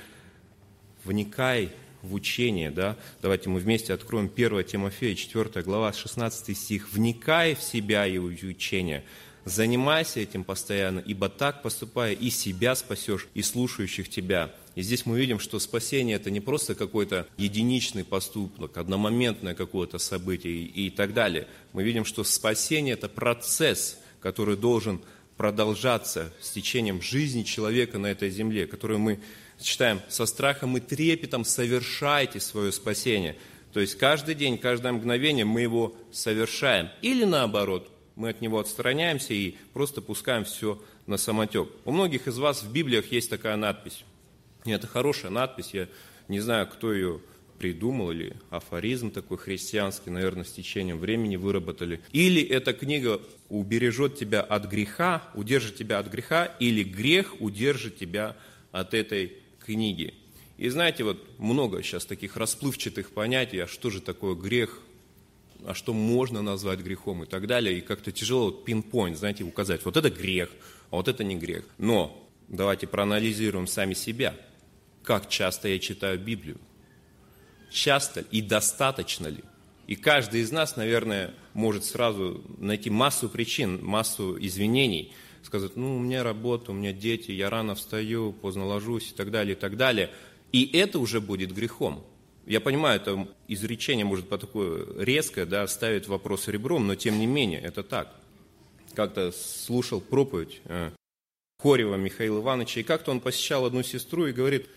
вникай 1.04 1.72
в 2.02 2.14
учение, 2.14 2.72
да, 2.72 2.98
давайте 3.22 3.50
мы 3.50 3.60
вместе 3.60 3.94
откроем 3.94 4.32
1 4.34 4.64
Тимофея, 4.64 5.16
4 5.16 5.64
глава, 5.64 5.94
16 5.94 6.58
стих, 6.58 6.92
«Вникай 6.92 7.54
в 7.54 7.62
себя 7.62 8.08
и 8.08 8.18
в 8.18 8.26
учение, 8.26 9.04
занимайся 9.46 10.20
этим 10.20 10.44
постоянно, 10.44 11.00
ибо 11.00 11.30
так 11.30 11.62
поступая 11.62 12.14
и 12.14 12.30
себя 12.30 12.76
спасешь, 12.76 13.28
и 13.34 13.42
слушающих 13.42 14.10
тебя». 14.10 14.54
И 14.76 14.82
здесь 14.82 15.06
мы 15.06 15.20
видим, 15.20 15.40
что 15.40 15.60
спасение– 15.60 16.16
это 16.18 16.32
не 16.32 16.40
просто 16.40 16.76
какой-то 16.76 17.28
единичный 17.38 18.06
поступок, 18.06 18.78
одномоментное 18.78 19.54
какое-то 19.54 19.98
событие 19.98 20.54
и, 20.64 20.90
так 20.90 21.14
далее. 21.14 21.48
Мы 21.74 21.84
видим, 21.84 22.06
что 22.06 22.24
спасение– 22.24 22.94
это 22.96 23.10
процесс, 23.10 24.00
который 24.22 24.56
должен 24.56 25.02
продолжаться 25.36 26.32
с 26.40 26.52
течением 26.52 27.02
жизни 27.02 27.44
человека 27.44 27.98
на 27.98 28.08
этой 28.08 28.30
земле, 28.30 28.66
который 28.66 28.98
мы 28.98 29.20
читаем, 29.60 30.02
со 30.08 30.26
страхом 30.26 30.78
и 30.78 30.80
трепетом 30.80 31.44
совершайте 31.44 32.40
свое 32.40 32.72
спасение. 32.72 33.36
То 33.74 33.80
есть 33.80 33.98
каждый 33.98 34.36
день, 34.36 34.58
каждое 34.58 34.94
мгновение 34.94 35.46
мы 35.46 35.62
его 35.62 35.96
совершаем. 36.12 36.90
Или 37.02 37.26
наоборот, 37.26 37.91
мы 38.16 38.30
от 38.30 38.42
него 38.42 38.60
отстраняемся 38.60 39.34
и 39.34 39.56
просто 39.74 40.02
пускаем 40.02 40.44
все 40.44 40.82
на 41.08 41.18
самотек. 41.18 41.70
У 41.86 41.92
многих 41.92 42.28
из 42.28 42.38
вас 42.38 42.64
в 42.64 42.72
Библиях 42.72 43.12
есть 43.12 43.30
такая 43.30 43.56
надпись. 43.56 44.04
И 44.66 44.72
это 44.72 44.88
хорошая 44.88 45.32
надпись, 45.32 45.72
я 45.74 45.88
не 46.28 46.40
знаю, 46.40 46.68
кто 46.68 46.94
ее 46.94 47.20
придумал, 47.58 48.12
или 48.12 48.36
афоризм 48.50 49.12
такой 49.12 49.38
христианский, 49.38 50.10
наверное, 50.10 50.44
с 50.44 50.52
течением 50.52 50.98
времени 50.98 51.36
выработали. 51.36 52.02
Или 52.12 52.42
эта 52.42 52.74
книга 52.74 53.22
убережет 53.50 54.18
тебя 54.18 54.42
от 54.42 54.66
греха, 54.66 55.22
удержит 55.36 55.76
тебя 55.76 56.00
от 56.00 56.08
греха, 56.08 56.46
или 56.60 56.84
грех 56.84 57.40
удержит 57.40 57.98
тебя 57.98 58.36
от 58.72 58.96
этой 58.96 59.34
книги. 59.64 60.16
И 60.58 60.70
знаете, 60.70 61.04
вот 61.04 61.24
много 61.38 61.84
сейчас 61.84 62.06
таких 62.06 62.36
расплывчатых 62.36 63.12
понятий, 63.12 63.60
а 63.60 63.68
что 63.68 63.90
же 63.90 64.02
такое 64.02 64.36
грех, 64.36 64.80
а 65.66 65.74
что 65.74 65.94
можно 65.94 66.42
назвать 66.42 66.80
грехом 66.80 67.24
и 67.24 67.26
так 67.26 67.48
далее. 67.48 67.78
И 67.78 67.82
как-то 67.82 68.12
тяжело 68.12 68.46
вот 68.46 68.66
пинпоинт, 68.66 69.18
знаете, 69.18 69.44
указать, 69.44 69.86
вот 69.86 69.98
это 69.98 70.10
грех, 70.10 70.50
а 70.90 70.98
вот 70.98 71.08
это 71.08 71.24
не 71.24 71.36
грех. 71.36 71.64
Но 71.78 72.30
давайте 72.48 72.88
проанализируем 72.88 73.68
сами 73.68 73.94
себя. 73.94 74.36
Как 75.04 75.30
часто 75.30 75.68
я 75.68 75.80
читаю 75.80 76.20
Библию? 76.20 76.60
Часто 77.72 78.22
и 78.22 78.42
достаточно 78.42 79.28
ли? 79.28 79.44
И 79.88 79.96
каждый 79.96 80.42
из 80.42 80.52
нас, 80.52 80.76
наверное, 80.76 81.34
может 81.54 81.86
сразу 81.86 82.44
найти 82.58 82.90
массу 82.90 83.30
причин, 83.30 83.84
массу 83.84 84.38
извинений– 84.40 85.14
сказать, 85.44 85.76
ну, 85.76 85.98
у 85.98 86.00
меня 86.00 86.24
работа, 86.24 86.72
у 86.72 86.74
меня 86.74 86.94
дети, 86.94 87.32
я 87.32 87.50
рано 87.50 87.76
встаю, 87.76 88.34
поздно 88.34 88.66
ложусь 88.66 89.12
и 89.12 89.14
так 89.14 89.32
далее, 89.32 89.56
и 89.56 89.60
так 89.60 89.78
далее. 89.78 90.10
И 90.52 90.70
это 90.78 91.00
уже 91.00 91.22
будет 91.22 91.54
грехом. 91.54 92.06
Я 92.46 92.60
понимаю, 92.60 93.00
это 93.00 93.28
изречение 93.48 94.06
может 94.06 94.28
по 94.28 94.38
такое 94.38 94.86
резкое, 94.98 95.46
да, 95.46 95.68
ставить 95.68 96.08
вопрос 96.08 96.48
ребром, 96.48 96.88
но 96.88 96.96
тем 96.96 97.20
не 97.20 97.28
менее, 97.28 97.62
это 97.62 97.84
так. 97.84 98.16
Как-то 98.96 99.32
слушал 99.32 100.02
проповедь 100.02 100.62
э, 100.66 100.92
Хорева 101.62 101.96
Михаила 101.96 102.40
Ивановича, 102.42 102.82
и 102.82 102.84
как-то 102.84 103.12
он 103.12 103.20
посещал 103.20 103.66
одну 103.66 103.84
сестру 103.84 104.26
и 104.26 104.34
говорит, 104.34 104.68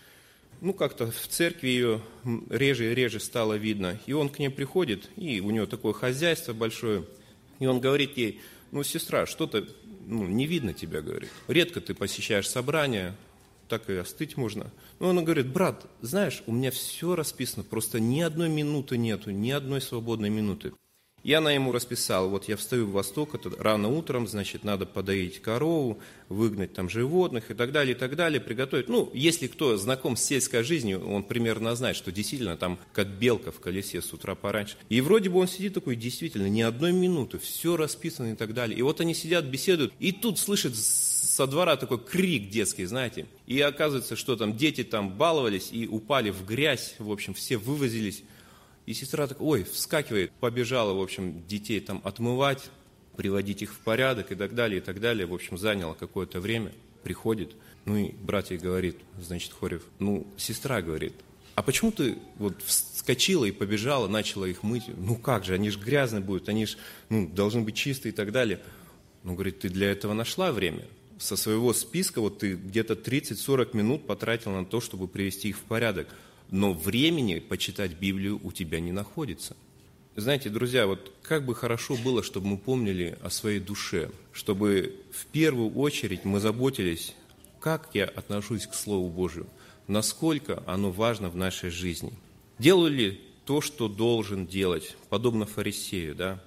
ну, 0.61 0.73
как-то 0.73 1.11
в 1.11 1.27
церкви 1.27 1.67
ее 1.67 2.01
реже 2.49 2.91
и 2.91 2.95
реже 2.95 3.19
стало 3.19 3.55
видно. 3.55 3.99
И 4.05 4.13
он 4.13 4.29
к 4.29 4.39
ней 4.39 4.49
приходит, 4.49 5.09
и 5.17 5.41
у 5.41 5.49
него 5.49 5.65
такое 5.65 5.93
хозяйство 5.93 6.53
большое, 6.53 7.03
и 7.59 7.65
он 7.65 7.79
говорит 7.79 8.15
ей, 8.17 8.39
ну, 8.71 8.83
сестра, 8.83 9.25
что-то 9.25 9.67
ну, 10.05 10.25
не 10.25 10.45
видно 10.45 10.73
тебя, 10.73 11.01
говорит. 11.01 11.29
Редко 11.47 11.81
ты 11.81 11.93
посещаешь 11.93 12.49
собрания, 12.49 13.15
так 13.67 13.89
и 13.89 13.95
остыть 13.95 14.37
можно. 14.37 14.71
Но 14.99 15.09
он 15.09 15.23
говорит, 15.23 15.47
брат, 15.47 15.85
знаешь, 16.01 16.43
у 16.45 16.51
меня 16.51 16.71
все 16.71 17.15
расписано, 17.15 17.63
просто 17.63 17.99
ни 17.99 18.21
одной 18.21 18.49
минуты 18.49 18.97
нету, 18.97 19.31
ни 19.31 19.51
одной 19.51 19.81
свободной 19.81 20.29
минуты. 20.29 20.73
И 21.25 21.33
она 21.33 21.51
ему 21.51 21.71
расписала, 21.71 22.27
вот 22.27 22.47
я 22.47 22.55
встаю 22.55 22.85
в 22.85 22.91
восток, 22.91 23.33
это 23.33 23.49
рано 23.57 23.87
утром, 23.87 24.27
значит, 24.27 24.63
надо 24.63 24.85
подоить 24.85 25.41
корову, 25.41 25.97
выгнать 26.29 26.73
там 26.73 26.87
животных 26.87 27.49
и 27.49 27.55
так 27.55 27.71
далее, 27.71 27.95
и 27.95 27.97
так 27.97 28.15
далее, 28.15 28.39
приготовить. 28.39 28.89
Ну, 28.89 29.09
если 29.11 29.47
кто 29.47 29.75
знаком 29.75 30.17
с 30.17 30.21
сельской 30.21 30.61
жизнью, 30.61 31.03
он 31.03 31.23
примерно 31.23 31.75
знает, 31.75 31.97
что 31.97 32.11
действительно 32.11 32.57
там 32.57 32.77
как 32.93 33.07
белка 33.07 33.51
в 33.51 33.59
колесе 33.59 34.03
с 34.03 34.13
утра 34.13 34.35
пораньше. 34.35 34.77
И 34.89 35.01
вроде 35.01 35.31
бы 35.31 35.39
он 35.39 35.47
сидит 35.47 35.73
такой, 35.73 35.95
действительно, 35.95 36.47
ни 36.47 36.61
одной 36.61 36.91
минуты, 36.91 37.39
все 37.39 37.75
расписано 37.75 38.33
и 38.33 38.35
так 38.35 38.53
далее. 38.53 38.77
И 38.77 38.83
вот 38.83 39.01
они 39.01 39.15
сидят, 39.15 39.45
беседуют, 39.45 39.93
и 39.97 40.11
тут 40.11 40.37
слышит 40.37 40.75
со 41.35 41.47
двора 41.47 41.75
такой 41.75 41.99
крик 41.99 42.49
детский, 42.49 42.85
знаете. 42.85 43.25
И 43.45 43.59
оказывается, 43.59 44.15
что 44.15 44.37
там 44.37 44.55
дети 44.55 44.85
там 44.85 45.09
баловались 45.17 45.69
и 45.69 45.85
упали 45.85 46.29
в 46.29 46.45
грязь, 46.45 46.95
в 46.97 47.11
общем, 47.11 47.33
все 47.33 47.57
вывозились. 47.57 48.23
И 48.85 48.93
сестра 48.93 49.27
так, 49.27 49.41
ой, 49.41 49.65
вскакивает, 49.65 50.31
побежала, 50.39 50.93
в 50.93 51.01
общем, 51.01 51.45
детей 51.45 51.81
там 51.81 51.99
отмывать, 52.05 52.69
приводить 53.17 53.63
их 53.63 53.73
в 53.73 53.79
порядок 53.79 54.31
и 54.31 54.35
так 54.35 54.55
далее, 54.55 54.77
и 54.77 54.81
так 54.81 55.01
далее. 55.01 55.25
В 55.25 55.33
общем, 55.33 55.57
заняло 55.57 55.93
какое-то 55.93 56.39
время, 56.39 56.71
приходит. 57.03 57.53
Ну 57.83 57.97
и 57.97 58.13
братья 58.13 58.57
говорит, 58.57 58.97
значит, 59.19 59.51
Хорев, 59.59 59.83
ну, 59.99 60.25
сестра 60.37 60.81
говорит, 60.81 61.15
а 61.55 61.63
почему 61.63 61.91
ты 61.91 62.17
вот 62.37 62.61
вскочила 62.63 63.43
и 63.43 63.51
побежала, 63.51 64.07
начала 64.07 64.45
их 64.45 64.63
мыть? 64.63 64.85
Ну 64.87 65.17
как 65.17 65.43
же, 65.43 65.53
они 65.53 65.69
же 65.69 65.79
грязные 65.79 66.21
будут, 66.21 66.47
они 66.47 66.65
же 66.65 66.77
ну, 67.09 67.27
должны 67.27 67.59
быть 67.59 67.75
чистые 67.75 68.13
и 68.13 68.15
так 68.15 68.31
далее. 68.31 68.61
Ну, 69.23 69.33
говорит, 69.33 69.59
ты 69.59 69.67
для 69.69 69.91
этого 69.91 70.13
нашла 70.13 70.53
время? 70.53 70.85
Со 71.17 71.37
своего 71.37 71.73
списка 71.73 72.21
вот 72.21 72.39
ты 72.39 72.53
где-то 72.53 72.93
30-40 72.93 73.75
минут 73.75 74.07
потратил 74.07 74.51
на 74.51 74.65
то, 74.65 74.81
чтобы 74.81 75.07
привести 75.07 75.49
их 75.49 75.57
в 75.57 75.61
порядок 75.61 76.07
но 76.51 76.73
времени 76.73 77.39
почитать 77.39 77.97
Библию 77.97 78.39
у 78.43 78.51
тебя 78.51 78.79
не 78.79 78.91
находится. 78.91 79.55
Знаете, 80.15 80.49
друзья, 80.49 80.87
вот 80.87 81.11
как 81.23 81.45
бы 81.45 81.55
хорошо 81.55 81.97
было, 81.97 82.23
чтобы 82.23 82.47
мы 82.47 82.57
помнили 82.57 83.17
о 83.21 83.29
своей 83.29 83.59
душе, 83.59 84.11
чтобы 84.31 84.95
в 85.11 85.25
первую 85.25 85.73
очередь 85.73 86.23
мы 86.23 86.39
заботились, 86.39 87.13
как 87.59 87.89
я 87.93 88.05
отношусь 88.05 88.67
к 88.67 88.73
Слову 88.73 89.09
Божию, 89.09 89.47
насколько 89.87 90.63
оно 90.67 90.91
важно 90.91 91.29
в 91.29 91.35
нашей 91.35 91.69
жизни. 91.69 92.13
Делаю 92.59 92.91
ли 92.91 93.21
то, 93.43 93.59
что 93.59 93.89
должен 93.89 94.47
делать, 94.47 94.95
подобно 95.09 95.45
фарисею, 95.45 96.15
да? 96.15 96.41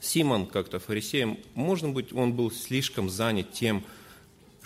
Симон 0.00 0.46
как-то 0.46 0.78
фарисеем, 0.78 1.38
может 1.54 1.88
быть, 1.88 2.12
он 2.12 2.34
был 2.34 2.50
слишком 2.50 3.08
занят 3.08 3.52
тем, 3.52 3.82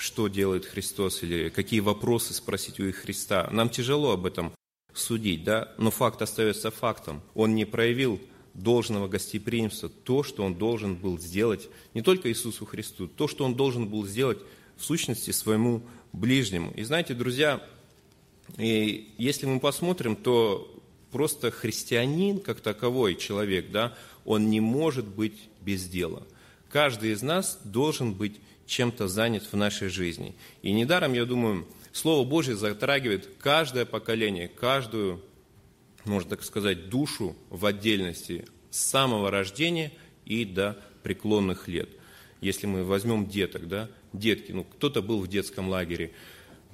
что 0.03 0.27
делает 0.27 0.67
Христос 0.67 1.23
или 1.23 1.49
какие 1.49 1.79
вопросы 1.79 2.35
спросить 2.35 2.81
у 2.81 2.91
Христа. 2.91 3.49
Нам 3.53 3.69
тяжело 3.69 4.11
об 4.11 4.27
этом 4.27 4.53
судить, 4.93 5.45
да, 5.45 5.73
но 5.79 5.93
факт 5.93 6.21
остается 6.21 6.73
фактом. 6.73 7.23
Он 7.35 7.55
не 7.55 7.65
проявил 7.65 8.21
должного 8.53 9.07
гостеприимства, 9.07 9.89
то, 9.89 10.25
что 10.25 10.43
он 10.43 10.57
должен 10.57 10.97
был 10.97 11.21
сделать 11.21 11.69
не 11.95 12.03
только 12.03 12.29
Иисусу 12.29 12.67
Христу, 12.67 13.07
то, 13.07 13.29
что 13.29 13.45
он 13.45 13.55
должен 13.55 13.87
был 13.89 14.05
сделать 14.05 14.39
в 14.77 14.85
сущности 14.85 15.31
своему 15.31 15.85
ближнему. 16.13 16.73
И 16.73 16.83
знаете, 16.83 17.15
друзья, 17.15 17.65
и 18.59 19.15
если 19.19 19.47
мы 19.47 19.61
посмотрим, 19.61 20.17
то 20.17 20.83
просто 21.13 21.53
христианин 21.53 22.41
как 22.41 22.61
таковой 22.61 23.15
человек, 23.15 23.71
да, 23.71 23.97
он 24.25 24.51
не 24.51 24.59
может 24.59 25.07
быть 25.07 25.49
без 25.61 25.87
дела. 25.87 26.27
Каждый 26.71 27.13
из 27.13 27.23
нас 27.23 27.61
должен 27.63 28.15
быть 28.15 28.41
чем-то 28.73 29.07
занят 29.07 29.45
в 29.53 29.55
нашей 29.55 29.89
жизни. 29.89 30.35
И 30.63 30.73
недаром, 30.73 31.13
я 31.13 31.27
думаю, 31.27 31.69
Слово 31.93 32.27
Божье 32.27 32.57
затрагивает 32.57 33.29
каждое 33.39 33.85
поколение, 33.85 34.49
каждую, 34.49 35.23
можно 36.07 36.31
так 36.31 36.43
сказать, 36.43 36.89
душу 36.89 37.37
в 37.51 37.67
отдельности 37.67 38.47
с 38.71 38.79
самого 38.79 39.31
рождения 39.31 39.93
и 40.25 40.47
до 40.47 40.79
преклонных 41.03 41.69
лет. 41.69 41.91
Если 42.41 42.67
мы 42.67 42.83
возьмем 42.83 43.27
деток, 43.27 43.69
да, 43.69 43.91
детки, 44.15 44.53
ну, 44.53 44.65
кто-то 44.65 45.03
был 45.03 45.21
в 45.21 45.29
детском 45.29 45.69
лагере, 45.69 46.13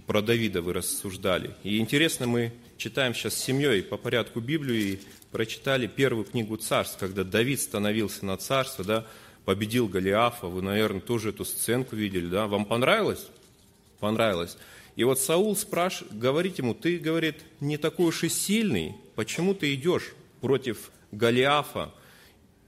про 0.07 0.23
Давида 0.23 0.63
вы 0.63 0.75
рассуждали. 0.75 1.57
И 1.65 1.79
интересно, 1.79 2.29
мы 2.29 2.53
читаем 2.77 3.13
сейчас 3.13 3.35
с 3.35 3.43
семьей 3.43 3.83
по 3.83 3.97
порядку 3.97 4.39
Библию 4.41 4.81
и 4.81 4.99
прочитали 5.33 5.89
первую 5.89 6.25
книгу 6.25 6.57
царств, 6.57 6.97
когда 6.99 7.25
Давид 7.25 7.61
становился 7.61 8.25
на 8.25 8.37
царство, 8.37 8.85
да, 8.85 9.07
победил 9.49 9.89
Голиафа. 9.89 10.47
Вы, 10.47 10.61
наверное, 10.61 11.01
тоже 11.01 11.31
эту 11.31 11.47
сценку 11.47 11.97
видели, 11.97 12.27
да? 12.27 12.47
Вам 12.47 12.67
понравилось? 12.67 13.29
Понравилось. 13.99 14.59
И 14.95 15.05
вот 15.05 15.19
Саул 15.19 15.57
спрашивает, 15.57 16.19
говорит 16.19 16.59
ему, 16.59 16.75
ты, 16.75 16.99
говорит, 16.99 17.37
не 17.59 17.79
такой 17.79 18.09
уж 18.09 18.25
и 18.25 18.29
сильный, 18.29 18.95
почему 19.15 19.55
ты 19.55 19.73
идешь 19.73 20.13
против 20.43 20.91
Голиафа? 21.13 21.95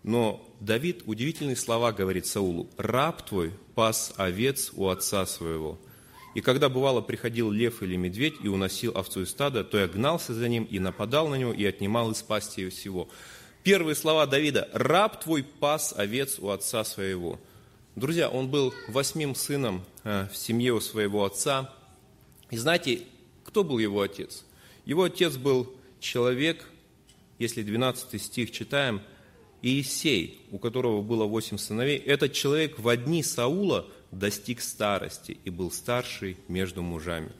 Но 0.04 0.42
Давид 0.58 1.02
удивительные 1.04 1.56
слова 1.56 1.92
говорит 1.92 2.24
Саулу, 2.26 2.70
раб 2.78 3.26
твой 3.28 3.52
пас 3.74 4.14
овец 4.16 4.70
у 4.74 4.88
отца 4.88 5.26
своего– 5.26 5.78
и 6.32 6.40
когда 6.40 6.68
бывало 6.68 7.00
приходил 7.00 7.50
лев 7.50 7.82
или 7.82 7.96
медведь 7.96 8.36
и 8.42 8.48
уносил 8.48 8.92
овцу 8.96 9.22
из 9.22 9.30
стада, 9.30 9.64
то 9.64 9.78
я 9.78 9.88
гнался 9.88 10.32
за 10.32 10.48
ним 10.48 10.62
и 10.62 10.78
нападал 10.78 11.26
на 11.26 11.34
него 11.34 11.52
и 11.52 11.64
отнимал 11.64 12.12
из 12.12 12.22
пасти 12.22 12.60
ее 12.60 12.70
всего. 12.70 13.08
Первые 13.62 13.94
слова 13.94 14.26
Давида 14.26 14.68
«Раб 14.72 15.22
твой 15.22 15.42
пас 15.42 15.94
овец 15.96 16.38
у 16.38 16.48
отца 16.48 16.84
своего». 16.84 17.38
Друзья, 17.96 18.28
он 18.28 18.48
был 18.48 18.72
восьмим 18.88 19.34
сыном 19.34 19.84
э, 20.04 20.28
в 20.32 20.36
семье 20.36 20.72
у 20.72 20.80
своего 20.80 21.24
отца. 21.24 21.72
И 22.50 22.56
знаете, 22.56 23.02
кто 23.44 23.62
был 23.64 23.78
его 23.78 24.00
отец? 24.00 24.44
Его 24.84 25.04
отец 25.04 25.36
был 25.36 25.74
человек, 25.98 26.66
если 27.38 27.62
12 27.62 28.22
стих 28.22 28.50
читаем, 28.50 29.02
Иисей, 29.62 30.40
у 30.50 30.58
которого 30.58 31.02
было 31.02 31.24
восемь 31.24 31.58
сыновей. 31.58 31.98
Этот 31.98 32.32
человек 32.32 32.78
в 32.78 32.88
одни 32.88 33.22
Саула– 33.22 33.86
достиг 34.10 34.60
старости 34.60 35.38
и 35.44 35.50
был 35.50 35.70
старший 35.70 36.36
между 36.48 36.82
мужами. 36.82 37.30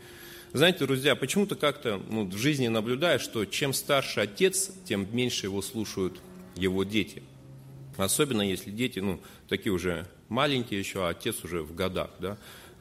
Знаете, 0.53 0.85
друзья, 0.85 1.15
почему-то 1.15 1.55
как-то 1.55 2.03
ну, 2.09 2.25
в 2.25 2.37
жизни 2.37 2.67
наблюдаю, 2.67 3.21
что 3.21 3.45
чем 3.45 3.73
старше 3.73 4.21
отец, 4.21 4.73
тем 4.85 5.07
меньше 5.15 5.47
его 5.47 5.63
слушают 5.63 6.21
его 6.57 6.83
дети. 6.83 7.23
Особенно 7.97 8.43
если 8.43 8.71
дети, 8.71 8.99
ну, 8.99 9.21
такие 9.49 9.73
уже 9.73 10.07
маленькие 10.29 10.81
еще, 10.81 11.07
а 11.07 11.11
отец 11.11 11.45
уже 11.45 11.63
в 11.63 11.75
годах, 11.75 12.11
да, 12.19 12.37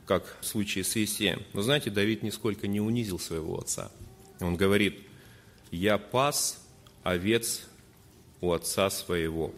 как 0.07 0.37
в 0.41 0.45
случае 0.45 0.83
с 0.83 0.97
Иисеем. 0.97 1.43
Но 1.53 1.61
знаете, 1.61 1.91
Давид 1.91 2.23
нисколько 2.23 2.67
не 2.67 2.81
унизил 2.81 3.19
своего 3.19 3.59
отца. 3.59 3.91
Он 4.39 4.55
говорит, 4.55 4.99
я 5.69 5.99
пас 5.99 6.65
овец 7.03 7.67
у 8.41 8.51
отца 8.51 8.89
своего. 8.89 9.53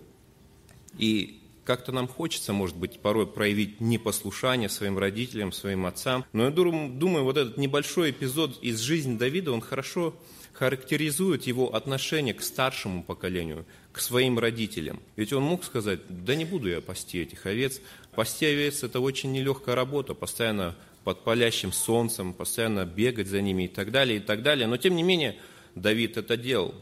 И 0.97 1.40
как-то 1.63 1.91
нам 1.91 2.07
хочется, 2.07 2.53
может 2.53 2.75
быть, 2.75 2.99
порой 2.99 3.27
проявить 3.27 3.81
непослушание 3.81 4.69
своим 4.69 4.97
родителям, 4.97 5.51
своим 5.51 5.85
отцам. 5.85 6.25
Но 6.33 6.45
я 6.45 6.51
думаю, 6.51 7.23
вот 7.23 7.37
этот 7.37 7.57
небольшой 7.57 8.11
эпизод 8.11 8.61
из 8.61 8.79
жизни 8.79 9.17
Давида, 9.17 9.51
он 9.51 9.61
хорошо 9.61 10.15
характеризует 10.53 11.47
его 11.47 11.73
отношение 11.73 12.33
к 12.33 12.41
старшему 12.41 13.03
поколению, 13.03 13.65
к 13.91 13.99
своим 13.99 14.37
родителям. 14.37 14.99
Ведь 15.15 15.33
он 15.33 15.43
мог 15.43 15.63
сказать, 15.63 16.01
да 16.09 16.35
не 16.35 16.45
буду 16.45 16.69
я 16.69 16.81
пасти 16.81 17.21
этих 17.21 17.45
овец. 17.45 17.81
Пасти 18.13 18.45
овец– 18.45 18.83
это 18.83 18.99
очень 18.99 19.31
нелегкая 19.31 19.75
работа, 19.75 20.13
постоянно 20.13 20.75
под 21.03 21.23
палящим 21.23 21.71
солнцем, 21.71 22.33
постоянно 22.33 22.85
бегать 22.85 23.27
за 23.27 23.41
ними 23.41 23.63
и 23.63 23.67
так 23.67 23.91
далее, 23.91 24.17
и 24.17 24.19
так 24.21 24.43
далее. 24.43 24.67
Но 24.67 24.77
тем 24.77 24.95
не 24.95 25.03
менее, 25.03 25.35
Давид 25.75 26.17
это 26.17 26.37
делал. 26.37 26.75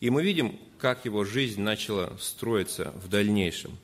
И 0.00 0.10
мы 0.10 0.22
видим, 0.22 0.58
как 0.78 1.04
его 1.04 1.24
жизнь 1.24 1.60
начала 1.60 2.16
строиться 2.20 2.92
в 3.02 3.08
дальнейшем. 3.08 3.78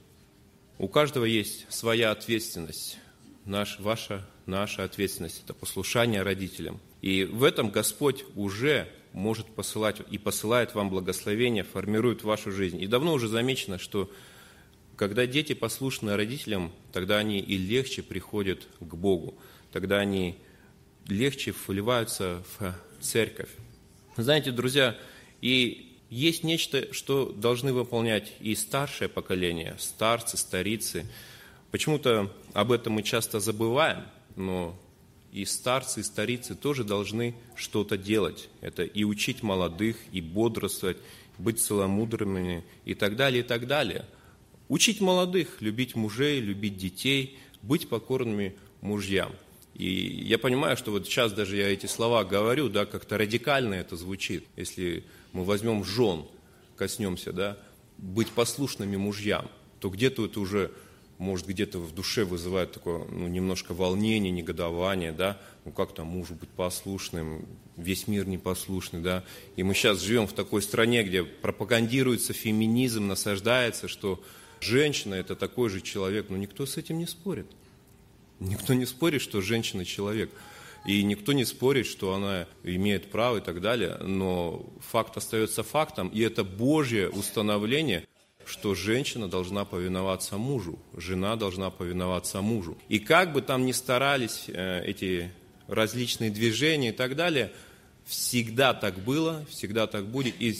У 0.78 0.86
каждого 0.86 1.24
есть 1.24 1.66
своя 1.72 2.12
ответственность. 2.12 2.98
Наш, 3.44 3.80
ваша, 3.80 4.24
наша 4.46 4.84
ответственность– 4.84 5.42
это 5.44 5.52
послушание 5.52 6.22
родителям. 6.22 6.80
И 7.02 7.24
в 7.24 7.42
этом 7.42 7.70
Господь 7.70 8.24
уже 8.36 8.88
может 9.12 9.46
посылать 9.46 9.96
и 10.08 10.18
посылает 10.18 10.76
вам 10.76 10.88
благословение, 10.88 11.64
формирует 11.64 12.22
вашу 12.22 12.52
жизнь. 12.52 12.80
И 12.80 12.86
давно 12.86 13.14
уже 13.14 13.26
замечено, 13.26 13.78
что 13.78 14.08
когда 14.94 15.26
дети 15.26 15.52
послушны 15.52 16.14
родителям, 16.16 16.72
тогда 16.92 17.18
они 17.18 17.40
и 17.40 17.56
легче 17.56 18.02
приходят 18.04 18.68
к 18.78 18.94
Богу, 18.94 19.34
тогда 19.72 19.98
они 19.98 20.36
легче 21.08 21.54
вливаются 21.66 22.44
в 22.58 22.74
церковь. 23.00 23.50
Знаете, 24.16 24.52
друзья, 24.52 24.96
и 25.40 25.87
есть 26.10 26.44
нечто, 26.44 26.92
что 26.92 27.26
должны 27.26 27.72
выполнять 27.72 28.32
и 28.40 28.54
старшее 28.54 29.08
поколение, 29.08 29.76
старцы, 29.78 30.36
старицы. 30.36 31.06
Почему-то 31.70 32.32
об 32.54 32.72
этом 32.72 32.94
мы 32.94 33.02
часто 33.02 33.40
забываем, 33.40 34.04
но 34.36 34.78
и 35.32 35.44
старцы, 35.44 36.00
и 36.00 36.02
старицы 36.02 36.54
тоже 36.54 36.84
должны 36.84 37.34
что-то 37.54 37.98
делать. 37.98 38.48
Это 38.60 38.84
и 38.84 39.04
учить 39.04 39.42
молодых, 39.42 39.96
и 40.12 40.20
бодрствовать, 40.20 40.98
быть 41.36 41.60
целомудренными 41.60 42.64
и 42.84 42.94
так 42.94 43.16
далее, 43.16 43.40
и 43.40 43.46
так 43.46 43.66
далее. 43.66 44.06
Учить 44.68 45.00
молодых, 45.00 45.60
любить 45.60 45.94
мужей, 45.94 46.40
любить 46.40 46.76
детей, 46.76 47.38
быть 47.62 47.88
покорными 47.88 48.56
мужьям. 48.80 49.32
И 49.78 50.24
я 50.24 50.38
понимаю, 50.38 50.76
что 50.76 50.90
вот 50.90 51.06
сейчас 51.06 51.32
даже 51.32 51.56
я 51.56 51.68
эти 51.68 51.86
слова 51.86 52.24
говорю, 52.24 52.68
да, 52.68 52.84
как-то 52.84 53.16
радикально 53.16 53.74
это 53.74 53.96
звучит. 53.96 54.44
Если 54.56 55.04
мы 55.32 55.44
возьмем 55.44 55.84
жен, 55.84 56.24
коснемся, 56.76 57.32
да, 57.32 57.56
быть 57.96 58.30
послушными 58.30 58.96
мужьям, 58.96 59.48
то 59.78 59.88
где-то 59.88 60.26
это 60.26 60.40
уже, 60.40 60.72
может, 61.18 61.46
где-то 61.46 61.78
в 61.78 61.94
душе 61.94 62.24
вызывает 62.24 62.72
такое, 62.72 63.04
ну, 63.04 63.28
немножко 63.28 63.72
волнение, 63.72 64.32
негодование, 64.32 65.12
да, 65.12 65.40
ну, 65.64 65.70
как 65.70 65.94
там 65.94 66.08
мужу 66.08 66.34
быть 66.34 66.50
послушным, 66.50 67.46
весь 67.76 68.08
мир 68.08 68.26
непослушный, 68.26 69.00
да, 69.00 69.22
и 69.54 69.62
мы 69.62 69.74
сейчас 69.74 70.00
живем 70.00 70.26
в 70.26 70.32
такой 70.32 70.60
стране, 70.60 71.04
где 71.04 71.22
пропагандируется 71.22 72.32
феминизм, 72.32 73.06
насаждается, 73.06 73.86
что 73.86 74.20
женщина– 74.60 75.14
это 75.16 75.36
такой 75.36 75.68
же 75.70 75.80
человек, 75.80 76.30
но 76.30 76.36
никто 76.36 76.66
с 76.66 76.76
этим 76.76 76.98
не 76.98 77.06
спорит. 77.06 77.46
Никто 78.40 78.74
не 78.74 78.86
спорит, 78.86 79.22
что 79.22 79.40
женщина– 79.40 79.84
человек. 79.86 80.30
И 80.86 81.02
никто 81.02 81.32
не 81.32 81.44
спорит, 81.44 81.86
что 81.86 82.14
она 82.14 82.46
имеет 82.62 83.10
право 83.10 83.38
и 83.38 83.40
так 83.40 83.60
далее, 83.60 83.96
но 83.98 84.64
факт 84.80 85.16
остается 85.16 85.62
фактом, 85.62 86.08
и 86.08 86.20
это 86.20 86.44
Божье 86.44 87.10
установление, 87.10 88.06
что 88.46 88.74
женщина 88.74 89.28
должна 89.28 89.64
повиноваться 89.64 90.38
мужу, 90.38 90.78
жена 90.96 91.36
должна 91.36 91.70
повиноваться 91.70 92.40
мужу. 92.40 92.78
И 92.88 93.00
как 93.00 93.32
бы 93.32 93.42
там 93.42 93.66
ни 93.66 93.72
старались 93.72 94.44
э, 94.46 94.82
эти 94.86 95.30
различные 95.66 96.30
движения 96.30 96.90
и 96.90 96.92
так 96.92 97.16
далее, 97.16 97.52
всегда 98.06 98.72
так 98.72 98.98
было, 99.00 99.44
всегда 99.50 99.86
так 99.86 100.06
будет, 100.06 100.34
и, 100.40 100.54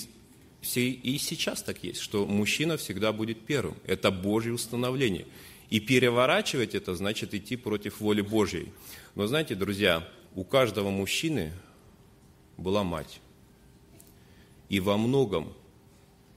и 0.75 1.19
сейчас 1.19 1.63
так 1.63 1.83
есть, 1.83 2.01
что 2.01 2.27
мужчина 2.27 2.77
всегда 2.77 3.13
будет 3.13 3.47
первым. 3.47 3.77
Это 3.87 4.11
Божье 4.11 4.53
установление. 4.53 5.25
И 5.71 5.81
переворачивать 5.81 6.75
это 6.75 6.95
значит 6.95 7.35
идти 7.35 7.57
против 7.57 8.01
воли 8.01 8.23
Божьей. 8.23 8.73
Но 9.15 9.27
знаете, 9.27 9.55
друзья, 9.55 10.09
у 10.35 10.45
каждого 10.45 10.91
мужчины 10.91 11.53
была 12.57 12.85
мать. 12.85 13.21
И 14.69 14.81
во 14.81 14.97
многом 14.97 15.53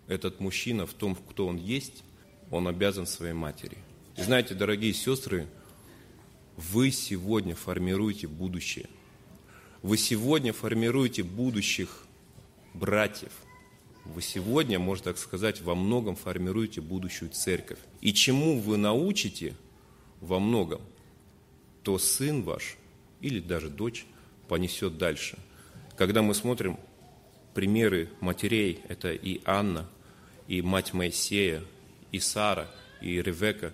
этот 0.08 0.39
мужчина 0.39 0.86
в 0.86 0.94
том, 0.94 1.15
кто 1.15 1.48
он 1.48 1.58
есть, 1.58 2.04
он 2.50 2.67
обязан 2.67 3.06
своей 3.06 3.34
матери. 3.34 3.78
И 4.17 4.22
знаете, 4.22 4.54
дорогие 4.54 4.94
сестры, 4.94 5.48
вы 6.58 6.91
сегодня 6.91 7.56
формируете 7.56 8.28
будущее. 8.28 8.88
Вы 9.82 9.98
сегодня 9.98 10.52
формируете 10.52 11.24
будущих 11.24 12.06
братьев. 12.74 13.32
Вы 14.06 14.22
сегодня, 14.22 14.80
можно 14.80 15.06
так 15.06 15.18
сказать, 15.18 15.62
во 15.62 15.76
многом 15.76 16.16
формируете 16.16 16.82
будущую 16.82 17.32
церковь. 17.32 17.80
И 18.02 18.14
чему 18.14 18.60
вы 18.60 18.78
научите 18.78 19.56
во 20.20 20.40
многом, 20.40 20.82
то 21.84 21.98
сын 21.98 22.44
ваш 22.44 22.78
или 23.22 23.40
даже 23.40 23.70
дочь 23.70 24.06
понесет 24.48 24.98
дальше. 24.98 25.38
Когда 25.96 26.22
мы 26.22 26.34
смотрим 26.34 26.80
примеры 27.54 28.10
матерей, 28.20 28.80
это 28.88 29.12
и 29.12 29.42
Анна, 29.46 29.88
и 30.48 30.62
мать 30.62 30.94
Моисея, 30.94 31.64
и 32.12 32.20
Сара, 32.20 32.70
и 33.02 33.22
Ревека, 33.22 33.74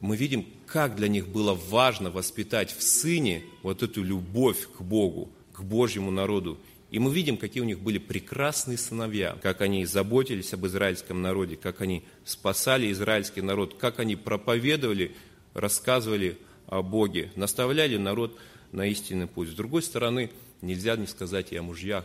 мы 0.00 0.16
видим, 0.16 0.46
как 0.66 0.96
для 0.96 1.08
них 1.08 1.28
было 1.28 1.54
важно 1.54 2.10
воспитать 2.10 2.72
в 2.72 2.82
сыне 2.82 3.42
вот 3.62 3.82
эту 3.82 4.02
любовь 4.02 4.68
к 4.76 4.80
Богу, 4.80 5.30
к 5.52 5.62
Божьему 5.62 6.10
народу. 6.10 6.58
И 6.90 6.98
мы 6.98 7.12
видим, 7.12 7.36
какие 7.36 7.62
у 7.62 7.66
них 7.66 7.80
были 7.80 7.98
прекрасные 7.98 8.76
сыновья, 8.76 9.38
как 9.42 9.60
они 9.60 9.86
заботились 9.86 10.52
об 10.52 10.66
израильском 10.66 11.22
народе, 11.22 11.56
как 11.56 11.80
они 11.80 12.02
спасали 12.24 12.90
израильский 12.90 13.42
народ, 13.42 13.76
как 13.78 14.00
они 14.00 14.16
проповедовали, 14.16 15.14
рассказывали 15.54 16.36
о 16.66 16.82
Боге, 16.82 17.30
наставляли 17.36 17.96
народ 17.96 18.38
на 18.72 18.86
истинный 18.86 19.28
путь. 19.28 19.50
С 19.50 19.54
другой 19.54 19.82
стороны, 19.82 20.30
нельзя 20.62 20.96
не 20.96 21.06
сказать 21.06 21.52
и 21.52 21.56
о 21.56 21.62
мужьях, 21.62 22.04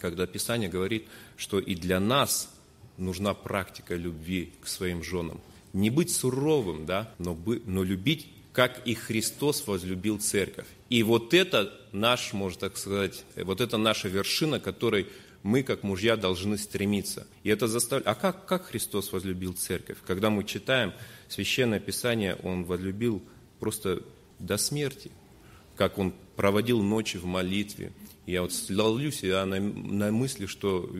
когда 0.00 0.26
Писание 0.26 0.68
говорит, 0.68 1.06
что 1.36 1.60
и 1.60 1.76
для 1.76 2.00
нас 2.00 2.52
нужна 2.96 3.34
практика 3.34 3.94
любви 3.94 4.52
к 4.62 4.66
своим 4.66 5.04
женам. 5.04 5.40
Не 5.72 5.90
быть 5.90 6.10
суровым, 6.10 6.86
да, 6.86 7.14
но, 7.18 7.34
бы, 7.34 7.62
но 7.66 7.84
любить 7.84 8.26
как 8.56 8.86
и 8.86 8.94
Христос 8.94 9.66
возлюбил 9.66 10.18
церковь. 10.18 10.64
И 10.88 11.02
вот 11.02 11.34
это 11.34 11.78
наш, 11.92 12.32
можно 12.32 12.58
так 12.58 12.78
сказать, 12.78 13.22
вот 13.36 13.60
это 13.60 13.76
наша 13.76 14.08
вершина, 14.08 14.60
которой 14.60 15.08
мы, 15.42 15.62
как 15.62 15.82
мужья, 15.82 16.16
должны 16.16 16.56
стремиться. 16.56 17.26
И 17.42 17.50
это 17.50 17.68
заставляет... 17.68 18.06
А 18.06 18.14
как, 18.14 18.46
как 18.46 18.64
Христос 18.68 19.12
возлюбил 19.12 19.52
церковь? 19.52 19.98
Когда 20.06 20.30
мы 20.30 20.42
читаем 20.42 20.94
Священное 21.28 21.80
Писание, 21.80 22.36
Он 22.44 22.64
возлюбил 22.64 23.22
просто 23.60 24.02
до 24.38 24.56
смерти, 24.56 25.10
как 25.76 25.98
Он 25.98 26.14
проводил 26.34 26.80
ночи 26.80 27.18
в 27.18 27.26
молитве. 27.26 27.92
Я 28.26 28.42
вот 28.42 28.52
ловлю 28.68 29.12
себя 29.12 29.46
на, 29.46 29.60
на 29.60 30.10
мысли, 30.10 30.46
что 30.46 30.90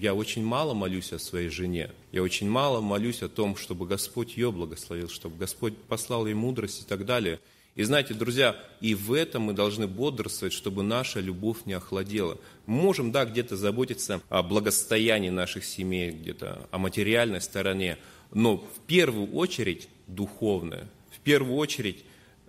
я 0.00 0.14
очень 0.14 0.44
мало 0.44 0.72
молюсь 0.72 1.12
о 1.12 1.18
своей 1.18 1.48
жене. 1.48 1.90
Я 2.12 2.22
очень 2.22 2.48
мало 2.48 2.80
молюсь 2.80 3.22
о 3.22 3.28
том, 3.28 3.56
чтобы 3.56 3.86
Господь 3.86 4.36
ее 4.36 4.52
благословил, 4.52 5.08
чтобы 5.08 5.36
Господь 5.36 5.76
послал 5.76 6.26
ей 6.26 6.34
мудрость 6.34 6.82
и 6.82 6.84
так 6.84 7.04
далее. 7.04 7.40
И 7.74 7.82
знаете, 7.82 8.14
друзья, 8.14 8.56
и 8.80 8.94
в 8.94 9.12
этом 9.12 9.42
мы 9.42 9.52
должны 9.52 9.88
бодрствовать, 9.88 10.54
чтобы 10.54 10.84
наша 10.84 11.18
любовь 11.18 11.58
не 11.66 11.72
охладела. 11.72 12.38
Мы 12.66 12.82
можем, 12.82 13.10
да, 13.10 13.24
где-то 13.24 13.56
заботиться 13.56 14.22
о 14.28 14.44
благосостоянии 14.44 15.28
наших 15.28 15.64
семей, 15.64 16.12
где-то 16.12 16.68
о 16.70 16.78
материальной 16.78 17.40
стороне, 17.40 17.98
но 18.32 18.58
в 18.58 18.80
первую 18.86 19.32
очередь 19.34 19.88
духовное, 20.06 20.88
в 21.10 21.18
первую 21.18 21.56
очередь 21.56 22.04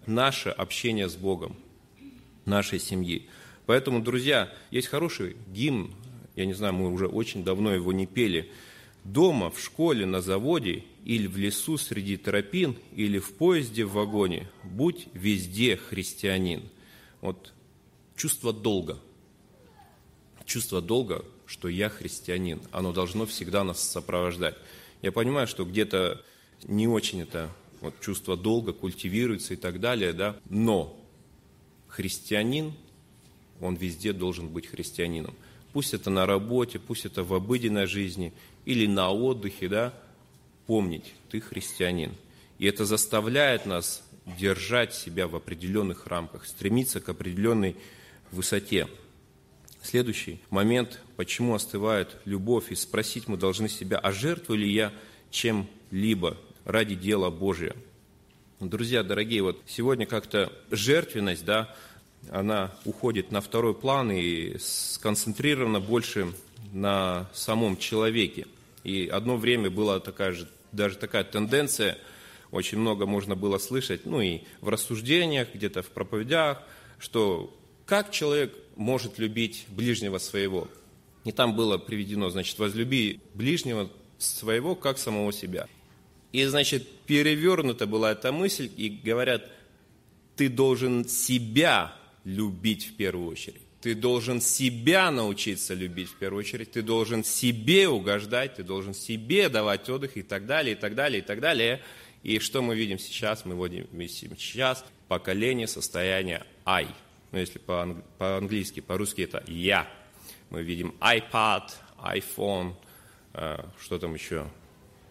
наше 0.06 0.50
общение 0.50 1.10
с 1.10 1.15
Богом, 1.15 1.58
нашей 2.45 2.80
семьи. 2.80 3.28
Поэтому, 3.68 4.02
друзья, 4.02 4.52
есть 4.72 4.88
хороший 4.88 5.36
гимн, 5.48 5.94
я 6.36 6.46
не 6.46 6.54
знаю, 6.54 6.74
мы 6.74 6.90
уже 6.90 7.08
очень 7.08 7.44
давно 7.44 7.74
его 7.74 7.92
не 7.92 8.08
пели, 8.08 8.50
дома, 9.04 9.52
в 9.52 9.60
школе, 9.60 10.06
на 10.06 10.22
заводе 10.22 10.86
или 11.04 11.28
в 11.28 11.38
лесу 11.38 11.78
среди 11.78 12.16
тропин, 12.16 12.78
или 12.96 13.20
в 13.20 13.34
поезде 13.34 13.84
в 13.84 13.92
вагоне, 13.92 14.50
будь 14.64 15.10
везде 15.14 15.76
христианин. 15.76 16.64
Вот 17.20 17.54
чувство 18.16 18.54
долга, 18.54 18.98
чувство 20.46 20.82
долга, 20.82 21.26
что 21.46 21.68
я 21.68 21.90
христианин, 21.90 22.62
оно 22.72 22.94
должно 22.94 23.26
всегда 23.26 23.66
нас 23.66 23.84
сопровождать. 23.84 24.56
Я 25.02 25.12
понимаю, 25.12 25.46
что 25.46 25.66
где-то 25.66 26.24
не 26.64 26.88
очень 26.88 27.22
это 27.22 27.50
вот, 27.82 28.00
чувство 28.00 28.38
долга 28.38 28.72
культивируется 28.72 29.56
и 29.56 29.58
так 29.58 29.82
далее, 29.82 30.14
да, 30.14 30.38
но 30.50 30.98
христианин, 31.90 32.74
он 33.62 33.76
везде 33.76 34.13
должен 34.13 34.50
быть 34.50 34.67
христианином. 34.67 35.36
Пусть 35.74 35.93
это 35.93 36.10
на 36.10 36.26
работе, 36.26 36.80
пусть 36.80 37.06
это 37.06 37.24
в 37.24 37.34
обыденной 37.34 37.88
жизни 37.88 38.34
или 38.65 38.88
на 38.88 39.12
отдыхе, 39.12 39.67
да, 39.67 39.93
помнить, 40.65 41.13
ты 41.30 41.39
христианин. 41.39 42.13
И 42.60 42.65
это 42.65 42.86
заставляет 42.86 43.65
нас 43.65 44.04
держать 44.26 44.93
себя 44.93 45.28
в 45.28 45.36
определенных 45.36 46.08
рамках, 46.08 46.46
стремиться 46.46 47.00
к 47.00 47.10
определенной 47.10 47.76
высоте. 48.32 48.88
Следующий 49.82 50.41
момент, 50.50 51.02
почему 51.15 51.54
остывает 51.54 52.17
любовь, 52.26 52.72
и 52.72 52.76
спросить 52.76 53.28
мы 53.28 53.38
должны 53.38 53.70
себя, 53.70 53.98
а 54.00 54.12
жертвую 54.12 54.60
ли 54.60 54.72
я 54.72 54.91
чем-либо 55.32 56.38
ради 56.65 56.96
дела 56.96 57.30
Божия? 57.30 57.76
Друзья, 58.60 59.04
дорогие, 59.04 59.43
вот 59.43 59.62
сегодня 59.67 60.06
как-то 60.06 60.52
жертвенность, 60.72 61.46
да, 61.46 61.74
она 62.30 62.72
уходит 62.86 63.32
на 63.32 63.42
второй 63.42 63.74
план 63.74 64.12
и 64.12 64.58
сконцентрирована 64.60 65.80
больше 65.80 66.34
на 66.74 67.30
самом 67.34 67.78
человеке. 67.78 68.48
И 68.84 69.08
одно 69.08 69.38
время 69.38 69.70
была 69.70 70.00
такая 70.00 70.34
же, 70.34 70.48
даже 70.72 70.98
такая 70.98 71.24
тенденция, 71.24 71.98
очень 72.52 72.78
много 72.78 73.06
можно 73.06 73.36
было 73.36 73.58
слышать, 73.58 74.06
ну 74.06 74.22
и 74.22 74.42
в 74.62 74.70
рассуждениях, 74.70 75.50
где-то 75.54 75.82
в 75.82 75.88
проповедях, 75.88 76.62
что 77.00 77.54
как 77.86 78.12
человек 78.12 78.54
может 78.76 79.18
любить 79.20 79.66
ближнего 79.70 80.18
своего? 80.18 80.68
И 81.26 81.32
там 81.32 81.56
было 81.56 81.78
приведено, 81.78 82.30
значит, 82.30 82.58
возлюби 82.60 83.20
ближнего 83.34 83.90
своего, 84.18 84.76
как 84.76 84.98
самого 84.98 85.34
себя. 85.34 85.68
И, 86.32 86.46
значит, 86.46 86.88
перевернута 87.06 87.86
была 87.86 88.12
эта 88.12 88.32
мысль, 88.32 88.70
и 88.78 88.90
говорят, 88.90 89.50
ты 90.36 90.50
должен 90.50 91.08
себя 91.08 91.94
любить 92.28 92.90
в 92.90 92.96
первую 92.98 93.30
очередь. 93.30 93.62
Ты 93.80 93.96
должен 93.96 94.42
себя 94.42 95.12
научиться 95.12 95.74
любить 95.74 96.10
в 96.10 96.16
первую 96.16 96.42
очередь, 96.42 96.72
ты 96.72 96.82
должен 96.82 97.24
себе 97.24 97.88
угождать, 97.88 98.56
ты 98.56 98.63
должен 98.63 98.94
себе 98.94 99.48
давать 99.48 99.90
отдых 99.90 100.18
и 100.18 100.24
так 100.24 100.46
далее, 100.46 100.76
и 100.76 100.78
так 100.78 100.94
далее, 100.94 101.20
и 101.20 101.22
так 101.22 101.40
далее. 101.40 101.82
И 102.24 102.40
что 102.40 102.62
мы 102.62 102.76
видим 102.76 103.00
сейчас? 103.00 103.46
Мы 103.46 103.56
видим 103.56 104.38
сейчас 104.38 104.84
поколение 105.08 105.68
состояния 105.68 106.46
«ай», 106.66 106.88
ну, 107.32 107.40
если 107.40 107.60
по-английски, 107.60 108.82
по-русски 108.82 109.22
это 109.22 109.44
«я». 109.48 109.88
Мы 110.50 110.63
видим 110.63 110.96
iPad, 111.00 111.72
iPhone, 112.00 112.74
э, 113.34 113.58
что 113.80 114.00
там 114.00 114.13
еще, 114.13 114.50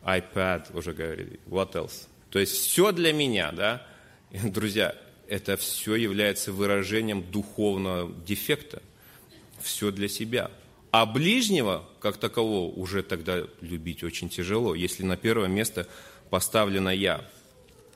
iPad, 0.03 0.77
уже 0.77 0.93
говорили, 0.93 1.41
what 1.47 1.73
else. 1.73 2.09
То 2.31 2.39
есть 2.39 2.53
все 2.53 2.93
для 2.93 3.13
меня, 3.13 3.53
да? 3.53 3.87
Друзья, 4.31 4.95
это 5.29 5.57
все 5.57 5.95
является 5.95 6.53
выражением 6.53 7.23
духовного 7.31 8.13
дефекта. 8.25 8.83
Все 9.61 9.91
для 9.91 10.09
себя. 10.09 10.51
А 10.91 11.05
ближнего, 11.07 11.85
как 12.01 12.17
такового, 12.17 12.73
уже 12.73 13.03
тогда 13.03 13.43
любить 13.61 14.05
очень 14.05 14.29
тяжело, 14.29 14.75
если 14.75 15.03
на 15.03 15.17
первое 15.17 15.49
место 15.49 15.87
поставлено 16.31 16.91
«я». 16.91 17.29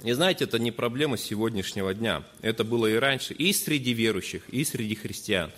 И 0.03 0.13
знаете, 0.13 0.45
это 0.45 0.59
не 0.59 0.71
проблема 0.71 1.19
сегодняшнего 1.19 1.93
дня. 1.93 2.25
Это 2.41 2.65
было 2.65 2.87
и 2.87 2.95
раньше, 2.95 3.35
и 3.35 3.53
среди 3.53 3.93
верующих, 3.93 4.49
и 4.49 4.65
среди 4.65 4.95
христиан. 4.95 5.53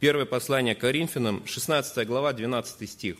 Первое 0.00 0.26
послание 0.26 0.74
Коринфянам, 0.74 1.46
16 1.46 2.06
глава, 2.06 2.34
12 2.34 2.90
стих. 2.90 3.16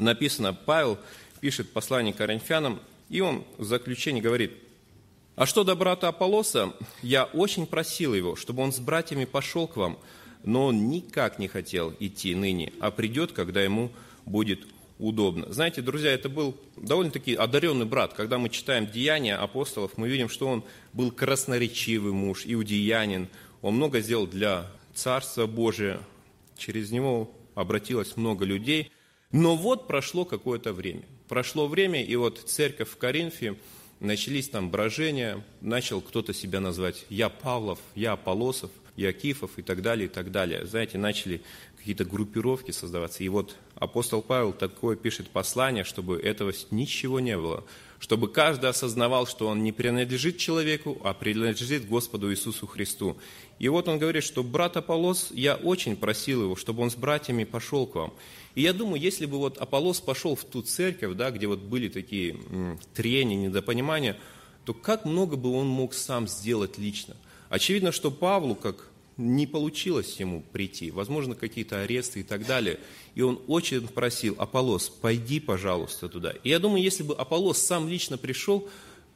Написано, 0.00 0.54
Павел 0.54 0.98
пишет 1.40 1.70
послание 1.70 2.12
Коринфянам, 2.12 2.80
и 3.08 3.20
он 3.20 3.44
в 3.58 3.64
заключении 3.64 4.20
говорит, 4.20 4.52
«А 5.40 5.46
что 5.46 5.64
до 5.64 5.74
брата 5.74 6.08
Аполлоса, 6.08 6.74
я 7.00 7.24
очень 7.24 7.66
просил 7.66 8.12
его, 8.12 8.36
чтобы 8.36 8.62
он 8.62 8.74
с 8.74 8.78
братьями 8.78 9.24
пошел 9.24 9.66
к 9.66 9.78
вам, 9.78 9.98
но 10.44 10.66
он 10.66 10.90
никак 10.90 11.38
не 11.38 11.48
хотел 11.48 11.94
идти 11.98 12.34
ныне, 12.34 12.74
а 12.78 12.90
придет, 12.90 13.32
когда 13.32 13.62
ему 13.62 13.90
будет 14.26 14.66
удобно. 14.98 15.50
Знаете, 15.50 15.80
друзья, 15.80 16.12
это 16.12 16.28
был 16.28 16.58
довольно-таки 16.76 17.34
одаренный 17.34 17.86
брат. 17.86 18.12
Когда 18.12 18.36
мы 18.36 18.50
читаем 18.50 18.86
деяния 18.86 19.34
апостолов, 19.34 19.92
мы 19.96 20.10
видим, 20.10 20.28
что 20.28 20.46
он 20.46 20.62
был 20.92 21.10
красноречивый 21.10 22.12
муж, 22.12 22.42
иудеянин. 22.44 23.26
Он 23.62 23.76
много 23.76 24.00
сделал 24.00 24.26
для 24.26 24.70
Царства 24.92 25.46
Божия. 25.46 26.00
Через 26.58 26.90
него 26.90 27.30
обратилось 27.54 28.14
много 28.18 28.44
людей. 28.44 28.92
Но 29.32 29.56
вот 29.56 29.86
прошло 29.86 30.26
какое-то 30.26 30.74
время. 30.74 31.04
Прошло 31.28 31.66
время, 31.66 32.04
и 32.04 32.14
вот 32.16 32.40
церковь 32.46 32.90
в 32.90 32.98
Коринфе, 32.98 33.56
начались 34.00 34.48
там 34.48 34.70
брожения, 34.70 35.44
начал 35.60 36.00
кто-то 36.00 36.34
себя 36.34 36.60
назвать 36.60 37.04
«Я 37.08 37.28
Павлов», 37.28 37.78
«Я 37.94 38.12
Аполосов», 38.12 38.70
«Я 38.96 39.12
Кифов» 39.12 39.52
и 39.58 39.62
так 39.62 39.82
далее, 39.82 40.06
и 40.06 40.08
так 40.08 40.30
далее. 40.30 40.66
Знаете, 40.66 40.98
начали 40.98 41.42
какие-то 41.78 42.04
группировки 42.04 42.72
создаваться. 42.72 43.24
И 43.24 43.28
вот 43.28 43.56
апостол 43.74 44.20
Павел 44.20 44.52
такое 44.52 44.96
пишет 44.96 45.30
послание, 45.30 45.84
чтобы 45.84 46.18
этого 46.18 46.52
ничего 46.70 47.20
не 47.20 47.36
было. 47.36 47.64
Чтобы 47.98 48.28
каждый 48.28 48.70
осознавал, 48.70 49.26
что 49.26 49.46
он 49.46 49.62
не 49.62 49.72
принадлежит 49.72 50.38
человеку, 50.38 51.00
а 51.04 51.12
принадлежит 51.14 51.86
Господу 51.86 52.30
Иисусу 52.30 52.66
Христу. 52.66 53.16
И 53.58 53.68
вот 53.68 53.88
он 53.88 53.98
говорит, 53.98 54.24
что 54.24 54.42
брат 54.42 54.76
Аполос, 54.76 55.28
я 55.32 55.54
очень 55.54 55.96
просил 55.96 56.42
его, 56.42 56.56
чтобы 56.56 56.82
он 56.82 56.90
с 56.90 56.96
братьями 56.96 57.44
пошел 57.44 57.86
к 57.86 57.94
вам. 57.94 58.12
И 58.54 58.62
я 58.62 58.72
думаю, 58.72 59.00
если 59.00 59.26
бы 59.26 59.38
вот 59.38 59.58
Аполос 59.58 60.00
пошел 60.00 60.34
в 60.34 60.44
ту 60.44 60.62
церковь, 60.62 61.16
да, 61.16 61.30
где 61.30 61.46
вот 61.46 61.60
были 61.60 61.88
такие 61.88 62.36
трения, 62.94 63.36
недопонимания, 63.36 64.16
то 64.64 64.74
как 64.74 65.04
много 65.04 65.36
бы 65.36 65.52
он 65.52 65.66
мог 65.66 65.94
сам 65.94 66.28
сделать 66.28 66.78
лично. 66.78 67.16
Очевидно, 67.48 67.92
что 67.92 68.10
Павлу, 68.10 68.54
как 68.54 68.90
не 69.16 69.46
получилось 69.46 70.18
ему 70.18 70.42
прийти, 70.52 70.90
возможно, 70.90 71.34
какие-то 71.34 71.82
аресты 71.82 72.20
и 72.20 72.22
так 72.22 72.46
далее. 72.46 72.80
И 73.14 73.22
он 73.22 73.40
очень 73.46 73.86
просил, 73.86 74.34
Аполос, 74.38 74.88
пойди, 74.88 75.40
пожалуйста, 75.40 76.08
туда. 76.08 76.32
И 76.42 76.48
я 76.48 76.58
думаю, 76.58 76.82
если 76.82 77.02
бы 77.02 77.14
Аполос 77.14 77.58
сам 77.58 77.88
лично 77.88 78.16
пришел 78.16 78.68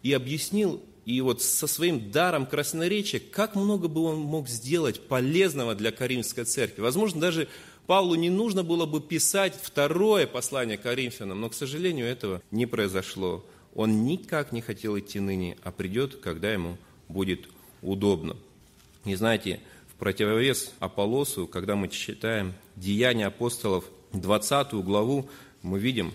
и 0.03 0.13
объяснил, 0.13 0.83
и 1.07 1.21
вот 1.21 1.43
со 1.43 1.67
своим 1.67 2.11
даром 2.11 2.47
красноречия, 2.47 3.21
как 3.21 3.55
много 3.55 3.89
бы 3.89 4.03
он 4.03 4.21
мог 4.21 4.49
сделать 4.49 5.01
полезного 5.01 5.75
для 5.75 5.93
Каримской 5.93 6.45
церкви. 6.45 6.81
Возможно, 6.81 7.21
даже 7.21 7.49
Павлу 7.87 8.15
не 8.15 8.31
нужно 8.31 8.65
было 8.65 8.87
бы 8.87 9.01
писать 9.01 9.55
второе 9.61 10.27
послание 10.27 10.79
Коринфянам, 10.79 11.41
но, 11.41 11.51
к 11.51 11.55
сожалению, 11.55 12.07
этого 12.07 12.41
не 12.51 12.65
произошло. 12.67 13.45
Он 13.75 14.05
никак 14.05 14.53
не 14.53 14.63
хотел 14.63 14.99
идти 14.99 15.21
ныне, 15.21 15.59
а 15.63 15.71
придет, 15.71 16.17
когда 16.17 16.53
ему 16.53 16.79
будет 17.09 17.49
удобно. 17.83 18.37
И 19.05 19.15
знаете, 19.15 19.61
в 19.89 19.95
противовес 19.97 20.73
Аполлосу, 20.79 21.47
когда 21.47 21.77
мы 21.77 21.89
читаем 21.89 22.55
Деяния 22.77 23.27
апостолов, 23.27 23.85
20 24.13 24.75
главу, 24.75 25.29
мы 25.63 25.79
видим, 25.79 26.13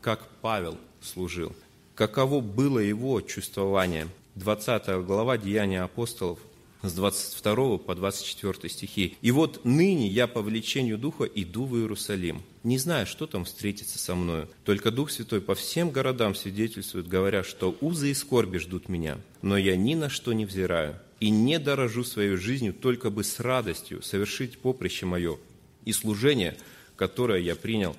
как 0.00 0.26
Павел 0.40 0.78
служил, 1.02 1.54
каково 1.94 2.40
было 2.40 2.78
его 2.78 3.20
чувствование. 3.20 4.08
20 4.36 5.04
глава 5.04 5.36
Деяния 5.36 5.82
апостолов, 5.82 6.38
с 6.82 6.92
22 6.92 7.78
по 7.78 7.94
24 7.94 8.68
стихи. 8.68 9.16
«И 9.20 9.30
вот 9.30 9.64
ныне 9.64 10.08
я 10.08 10.26
по 10.26 10.42
влечению 10.42 10.98
Духа 10.98 11.24
иду 11.24 11.64
в 11.64 11.76
Иерусалим, 11.76 12.42
не 12.62 12.78
знаю, 12.78 13.06
что 13.06 13.26
там 13.26 13.44
встретится 13.44 13.98
со 13.98 14.14
мною. 14.14 14.48
Только 14.64 14.90
Дух 14.90 15.10
Святой 15.10 15.40
по 15.40 15.54
всем 15.54 15.90
городам 15.90 16.34
свидетельствует, 16.34 17.08
говоря, 17.08 17.42
что 17.42 17.76
узы 17.80 18.10
и 18.10 18.14
скорби 18.14 18.58
ждут 18.58 18.88
меня. 18.88 19.18
Но 19.40 19.56
я 19.56 19.76
ни 19.76 19.94
на 19.94 20.10
что 20.10 20.32
не 20.32 20.44
взираю 20.44 20.98
и 21.20 21.30
не 21.30 21.58
дорожу 21.58 22.04
своей 22.04 22.36
жизнью, 22.36 22.74
только 22.74 23.10
бы 23.10 23.24
с 23.24 23.40
радостью 23.40 24.02
совершить 24.02 24.58
поприще 24.58 25.06
мое 25.06 25.38
и 25.84 25.92
служение, 25.92 26.56
которое 26.96 27.40
я 27.40 27.56
принял 27.56 27.96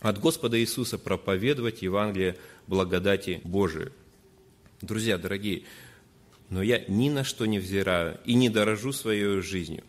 от 0.00 0.20
Господа 0.20 0.60
Иисуса 0.60 0.98
проповедовать 0.98 1.82
Евангелие 1.82 2.36
благодати 2.66 3.40
Божией. 3.44 3.88
Друзья, 4.82 5.16
дорогие, 5.18 5.62
но 6.50 6.62
я 6.62 6.82
ни 6.88 7.10
на 7.10 7.24
что 7.24 7.46
не 7.46 7.58
взираю 7.58 8.18
и 8.24 8.34
не 8.34 8.48
дорожу 8.48 8.92
своей 8.92 9.40
жизнью. 9.40 9.84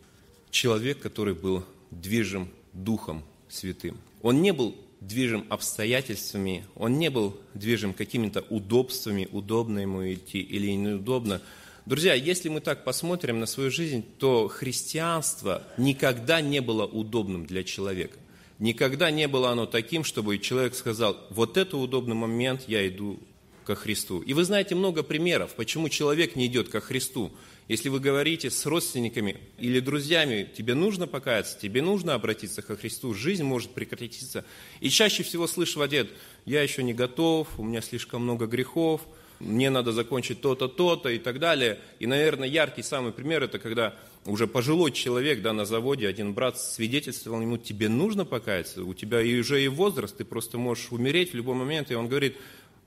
Человек, 0.49 0.99
который 0.99 1.33
был 1.33 1.63
движим 1.91 2.49
Духом 2.73 3.23
Святым. 3.49 3.97
Он 4.21 4.41
не 4.41 4.53
был 4.53 4.75
движим 5.01 5.45
обстоятельствами, 5.49 6.65
он 6.75 6.97
не 6.97 7.09
был 7.09 7.37
движим 7.53 7.93
какими-то 7.93 8.41
удобствами, 8.49 9.27
удобно 9.31 9.79
ему 9.79 10.11
идти 10.11 10.39
или 10.39 10.71
неудобно. 10.71 11.41
Друзья, 11.85 12.13
если 12.13 12.49
мы 12.49 12.59
так 12.59 12.83
посмотрим 12.83 13.39
на 13.39 13.45
свою 13.45 13.71
жизнь, 13.71 14.03
то 14.17 14.47
христианство 14.47 15.63
никогда 15.77 16.41
не 16.41 16.59
было 16.59 16.85
удобным 16.85 17.45
для 17.45 17.63
человека. 17.63 18.17
Никогда 18.59 19.11
не 19.11 19.27
было 19.27 19.51
оно 19.51 19.67
таким, 19.67 20.03
чтобы 20.03 20.39
человек 20.39 20.73
сказал, 20.73 21.17
вот 21.29 21.57
это 21.57 21.77
удобный 21.77 22.15
момент, 22.15 22.63
я 22.67 22.87
иду 22.87 23.19
ко 23.67 23.75
Христу. 23.75 24.21
И 24.21 24.33
вы 24.33 24.45
знаете 24.45 24.75
много 24.75 25.03
примеров, 25.03 25.53
почему 25.55 25.89
человек 25.89 26.37
не 26.37 26.45
идет 26.45 26.69
ко 26.69 26.79
Христу. 26.79 27.33
Если 27.67 27.89
вы 27.89 27.99
говорите 27.99 28.49
с 28.49 28.65
родственниками 28.65 29.41
или 29.59 29.81
друзьями, 29.81 30.49
тебе 30.57 30.73
нужно 30.73 31.05
покаяться, 31.05 31.59
тебе 31.59 31.81
нужно 31.81 32.13
обратиться 32.13 32.61
ко 32.61 32.77
Христу, 32.77 33.13
жизнь 33.13 33.43
может 33.43 33.71
прекратиться. 33.71 34.45
И 34.79 34.89
чаще 34.89 35.21
всего 35.23 35.47
слышу 35.47 35.79
в 35.79 35.81
ответ, 35.81 36.07
я 36.45 36.63
еще 36.63 36.81
не 36.81 36.93
готов, 36.93 37.49
у 37.59 37.63
меня 37.63 37.81
слишком 37.81 38.23
много 38.23 38.45
грехов, 38.45 39.01
мне 39.39 39.69
надо 39.69 39.91
закончить 39.91 40.39
то-то, 40.39 40.69
то-то 40.69 41.09
и 41.09 41.19
так 41.19 41.39
далее. 41.39 41.79
И, 41.99 42.07
наверное, 42.07 42.47
яркий 42.47 42.83
самый 42.83 43.11
пример, 43.11 43.43
это 43.43 43.59
когда 43.59 43.95
уже 44.25 44.47
пожилой 44.47 44.91
человек 44.91 45.41
да, 45.41 45.53
на 45.53 45.65
заводе, 45.65 46.07
один 46.07 46.33
брат 46.33 46.59
свидетельствовал 46.59 47.41
ему, 47.41 47.57
тебе 47.57 47.89
нужно 47.89 48.25
покаяться, 48.25 48.83
у 48.83 48.93
тебя 48.93 49.21
и 49.21 49.39
уже 49.39 49.63
и 49.63 49.67
возраст, 49.67 50.17
ты 50.17 50.25
просто 50.25 50.57
можешь 50.57 50.91
умереть 50.91 51.31
в 51.31 51.35
любой 51.35 51.55
момент. 51.55 51.91
И 51.91 51.95
он 51.95 52.07
говорит, 52.07 52.37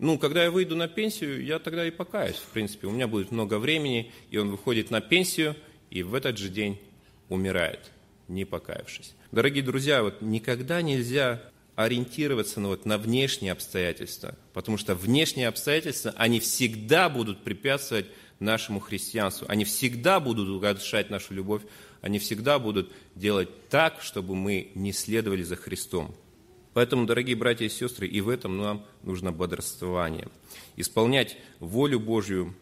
ну, 0.00 0.18
когда 0.18 0.44
я 0.44 0.50
выйду 0.50 0.76
на 0.76 0.88
пенсию, 0.88 1.44
я 1.44 1.58
тогда 1.58 1.86
и 1.86 1.90
покаюсь, 1.90 2.36
в 2.36 2.48
принципе. 2.52 2.86
У 2.86 2.90
меня 2.90 3.06
будет 3.06 3.30
много 3.30 3.58
времени, 3.58 4.10
и 4.30 4.38
он 4.38 4.50
выходит 4.50 4.90
на 4.90 5.02
пенсию, 5.02 5.54
и 5.90 6.02
в 6.02 6.14
этот 6.14 6.38
же 6.38 6.48
день 6.48 6.80
умирает, 7.28 7.90
не 8.26 8.46
покаявшись. 8.46 9.14
Дорогие 9.30 9.62
друзья, 9.62 10.02
вот 10.02 10.22
никогда 10.22 10.80
нельзя 10.80 11.42
ориентироваться 11.76 12.60
на, 12.60 12.68
вот, 12.68 12.86
на 12.86 12.96
внешние 12.96 13.52
обстоятельства, 13.52 14.34
потому 14.54 14.78
что 14.78 14.94
внешние 14.94 15.48
обстоятельства, 15.48 16.14
они 16.16 16.40
всегда 16.40 17.10
будут 17.10 17.44
препятствовать 17.44 18.06
нашему 18.38 18.80
христианству, 18.80 19.46
они 19.50 19.64
всегда 19.64 20.18
будут 20.18 20.48
угошать 20.48 21.10
нашу 21.10 21.34
любовь, 21.34 21.62
они 22.00 22.18
всегда 22.18 22.58
будут 22.58 22.90
делать 23.14 23.48
так, 23.68 24.00
чтобы 24.00 24.34
мы 24.34 24.72
не 24.74 24.92
следовали 24.92 25.42
за 25.42 25.56
Христом. 25.56 26.14
Поэтому, 26.72 27.06
дорогие 27.06 27.36
братья 27.36 27.64
и 27.64 27.68
сестры, 27.68 28.06
и 28.06 28.20
в 28.20 28.28
этом 28.28 28.58
нам 28.58 28.86
нужно 29.02 29.32
бодрствование. 29.32 30.28
Исполнять 30.76 31.36
волю 31.58 31.98
Божью 31.98 32.54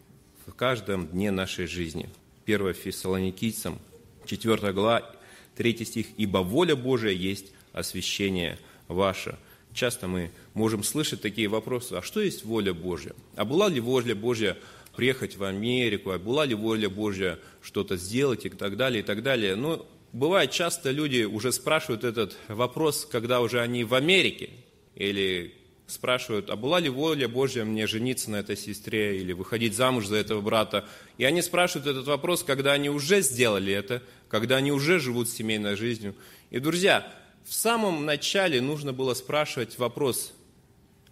в 0.47 0.53
каждом 0.53 1.07
дне 1.07 1.31
нашей 1.31 1.67
жизни. 1.67 2.09
1 2.45 2.73
Фессалоникийцам, 2.73 3.77
4 4.25 4.73
глава, 4.73 5.15
3 5.55 5.85
стих. 5.85 6.07
«Ибо 6.17 6.39
воля 6.39 6.75
Божия 6.75 7.11
есть 7.11 7.51
освящение 7.73 8.57
ваше». 8.87 9.37
Часто 9.73 10.07
мы 10.07 10.31
можем 10.55 10.83
слышать 10.83 11.21
такие 11.21 11.47
вопросы, 11.47 11.93
а 11.93 12.01
что 12.01 12.19
есть 12.21 12.43
воля 12.43 12.73
Божья? 12.73 13.13
А 13.35 13.45
была 13.45 13.69
ли 13.69 13.79
воля 13.79 14.15
Божья 14.15 14.57
приехать 14.95 15.37
в 15.37 15.43
Америку, 15.43 16.09
а 16.09 16.17
была 16.17 16.45
ли 16.45 16.55
воля 16.55 16.89
Божья 16.89 17.37
что-то 17.61 17.95
сделать 17.95 18.45
и 18.45 18.49
так 18.49 18.75
далее, 18.77 19.01
и 19.01 19.05
так 19.05 19.21
далее. 19.21 19.55
Но 19.55 19.85
бывает 20.13 20.51
часто 20.51 20.91
люди 20.91 21.23
уже 21.23 21.51
спрашивают 21.51 22.03
этот 22.03 22.37
вопрос, 22.47 23.07
когда 23.09 23.41
уже 23.41 23.61
они 23.61 23.83
в 23.83 23.93
Америке, 23.93 24.49
или 24.95 25.53
спрашивают, 25.87 26.49
а 26.49 26.55
была 26.55 26.79
ли 26.79 26.89
воля 26.89 27.27
Божья 27.27 27.63
мне 27.63 27.87
жениться 27.87 28.29
на 28.29 28.37
этой 28.37 28.55
сестре 28.55 29.19
или 29.19 29.33
выходить 29.33 29.75
замуж 29.75 30.05
за 30.05 30.17
этого 30.17 30.41
брата. 30.41 30.87
И 31.17 31.25
они 31.25 31.41
спрашивают 31.41 31.87
этот 31.87 32.07
вопрос, 32.07 32.43
когда 32.43 32.73
они 32.73 32.89
уже 32.89 33.21
сделали 33.21 33.73
это, 33.73 34.03
когда 34.27 34.57
они 34.57 34.71
уже 34.71 34.99
живут 34.99 35.29
семейной 35.29 35.75
жизнью. 35.75 36.15
И, 36.51 36.59
друзья, 36.59 37.11
в 37.43 37.53
самом 37.53 38.05
начале 38.05 38.61
нужно 38.61 38.93
было 38.93 39.13
спрашивать 39.13 39.77
вопрос, 39.79 40.33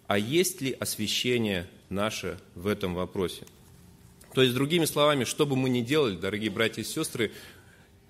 а 0.06 0.18
есть 0.18 0.60
ли 0.60 0.72
освящение 0.72 1.68
наше 1.88 2.38
в 2.54 2.66
этом 2.66 2.94
вопросе? 2.94 3.46
То 4.34 4.42
есть, 4.42 4.54
другими 4.54 4.84
словами, 4.84 5.24
что 5.24 5.46
бы 5.46 5.56
мы 5.56 5.68
ни 5.68 5.80
делали, 5.80 6.14
дорогие 6.14 6.50
братья 6.50 6.82
и 6.82 6.84
сестры, 6.84 7.32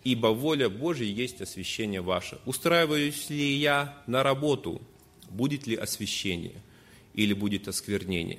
ибо 0.09 0.29
воля 0.29 0.71
Божья 0.71 1.05
есть 1.05 1.43
освящение 1.43 2.01
ваше. 2.01 2.39
Устраиваюсь 2.47 3.29
ли 3.29 3.57
я 3.57 4.03
на 4.07 4.23
работу, 4.23 4.81
будет 5.29 5.67
ли 5.67 5.77
освящение 5.77 6.55
или 7.13 7.35
будет 7.35 7.69
осквернение? 7.69 8.39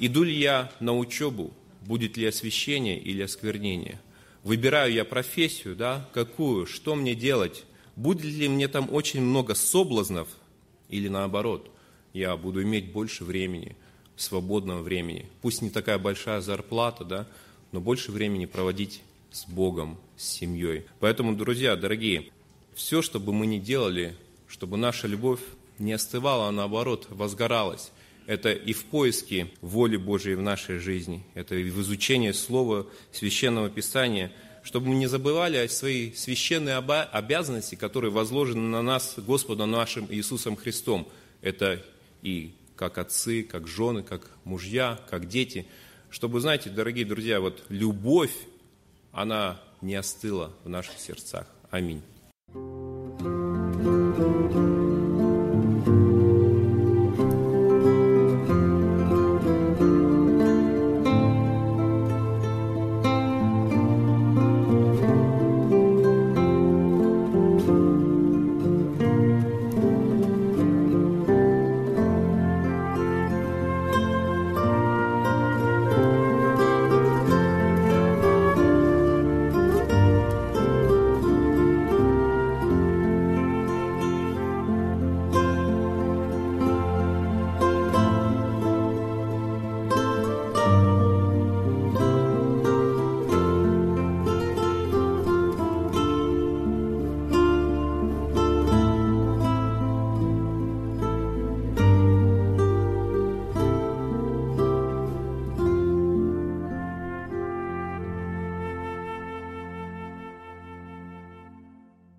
Иду 0.00 0.24
ли 0.24 0.36
я 0.36 0.72
на 0.80 0.98
учебу, 0.98 1.52
будет 1.82 2.16
ли 2.16 2.26
освящение 2.26 2.98
или 2.98 3.22
осквернение? 3.22 4.00
Выбираю 4.42 4.92
я 4.92 5.04
профессию, 5.04 5.76
да, 5.76 6.08
какую, 6.12 6.66
что 6.66 6.96
мне 6.96 7.14
делать? 7.14 7.62
Будет 7.94 8.24
ли 8.24 8.48
мне 8.48 8.66
там 8.66 8.92
очень 8.92 9.20
много 9.20 9.54
соблазнов 9.54 10.26
или 10.88 11.06
наоборот, 11.06 11.70
я 12.12 12.36
буду 12.36 12.60
иметь 12.64 12.90
больше 12.90 13.22
времени, 13.22 13.76
свободного 14.16 14.82
времени? 14.82 15.26
Пусть 15.42 15.62
не 15.62 15.70
такая 15.70 15.98
большая 15.98 16.40
зарплата, 16.40 17.04
да, 17.04 17.28
но 17.70 17.80
больше 17.80 18.10
времени 18.10 18.46
проводить 18.46 19.00
с 19.32 19.46
Богом, 19.46 19.98
с 20.16 20.24
семьей. 20.24 20.84
Поэтому, 21.00 21.34
друзья, 21.34 21.74
дорогие, 21.76 22.30
все, 22.74 23.02
что 23.02 23.18
бы 23.18 23.32
мы 23.32 23.46
ни 23.46 23.58
делали, 23.58 24.16
чтобы 24.46 24.76
наша 24.76 25.06
любовь 25.06 25.40
не 25.78 25.92
остывала, 25.92 26.48
а 26.48 26.52
наоборот 26.52 27.06
возгоралась. 27.10 27.90
Это 28.26 28.52
и 28.52 28.72
в 28.72 28.84
поиске 28.84 29.50
воли 29.60 29.96
Божией 29.96 30.36
в 30.36 30.42
нашей 30.42 30.78
жизни, 30.78 31.24
это 31.34 31.56
и 31.56 31.68
в 31.70 31.80
изучении 31.80 32.30
Слова 32.30 32.86
Священного 33.10 33.68
Писания, 33.68 34.30
чтобы 34.62 34.88
мы 34.88 34.94
не 34.94 35.08
забывали 35.08 35.56
о 35.56 35.68
своей 35.68 36.14
священной 36.14 36.76
обязанности, 36.76 37.74
которые 37.74 38.12
возложены 38.12 38.68
на 38.68 38.80
нас 38.80 39.14
Господом 39.16 39.72
нашим 39.72 40.06
Иисусом 40.08 40.56
Христом. 40.56 41.08
Это 41.40 41.82
и 42.22 42.52
как 42.76 42.98
отцы, 42.98 43.42
как 43.42 43.66
жены, 43.66 44.04
как 44.04 44.30
мужья, 44.44 45.00
как 45.10 45.28
дети. 45.28 45.66
Чтобы, 46.10 46.40
знаете, 46.40 46.70
дорогие 46.70 47.04
друзья, 47.04 47.40
вот 47.40 47.64
любовь, 47.68 48.34
она 49.12 49.60
не 49.80 49.94
остыла 49.94 50.50
в 50.64 50.68
наших 50.68 50.98
сердцах. 50.98 51.46
Аминь. 51.70 52.02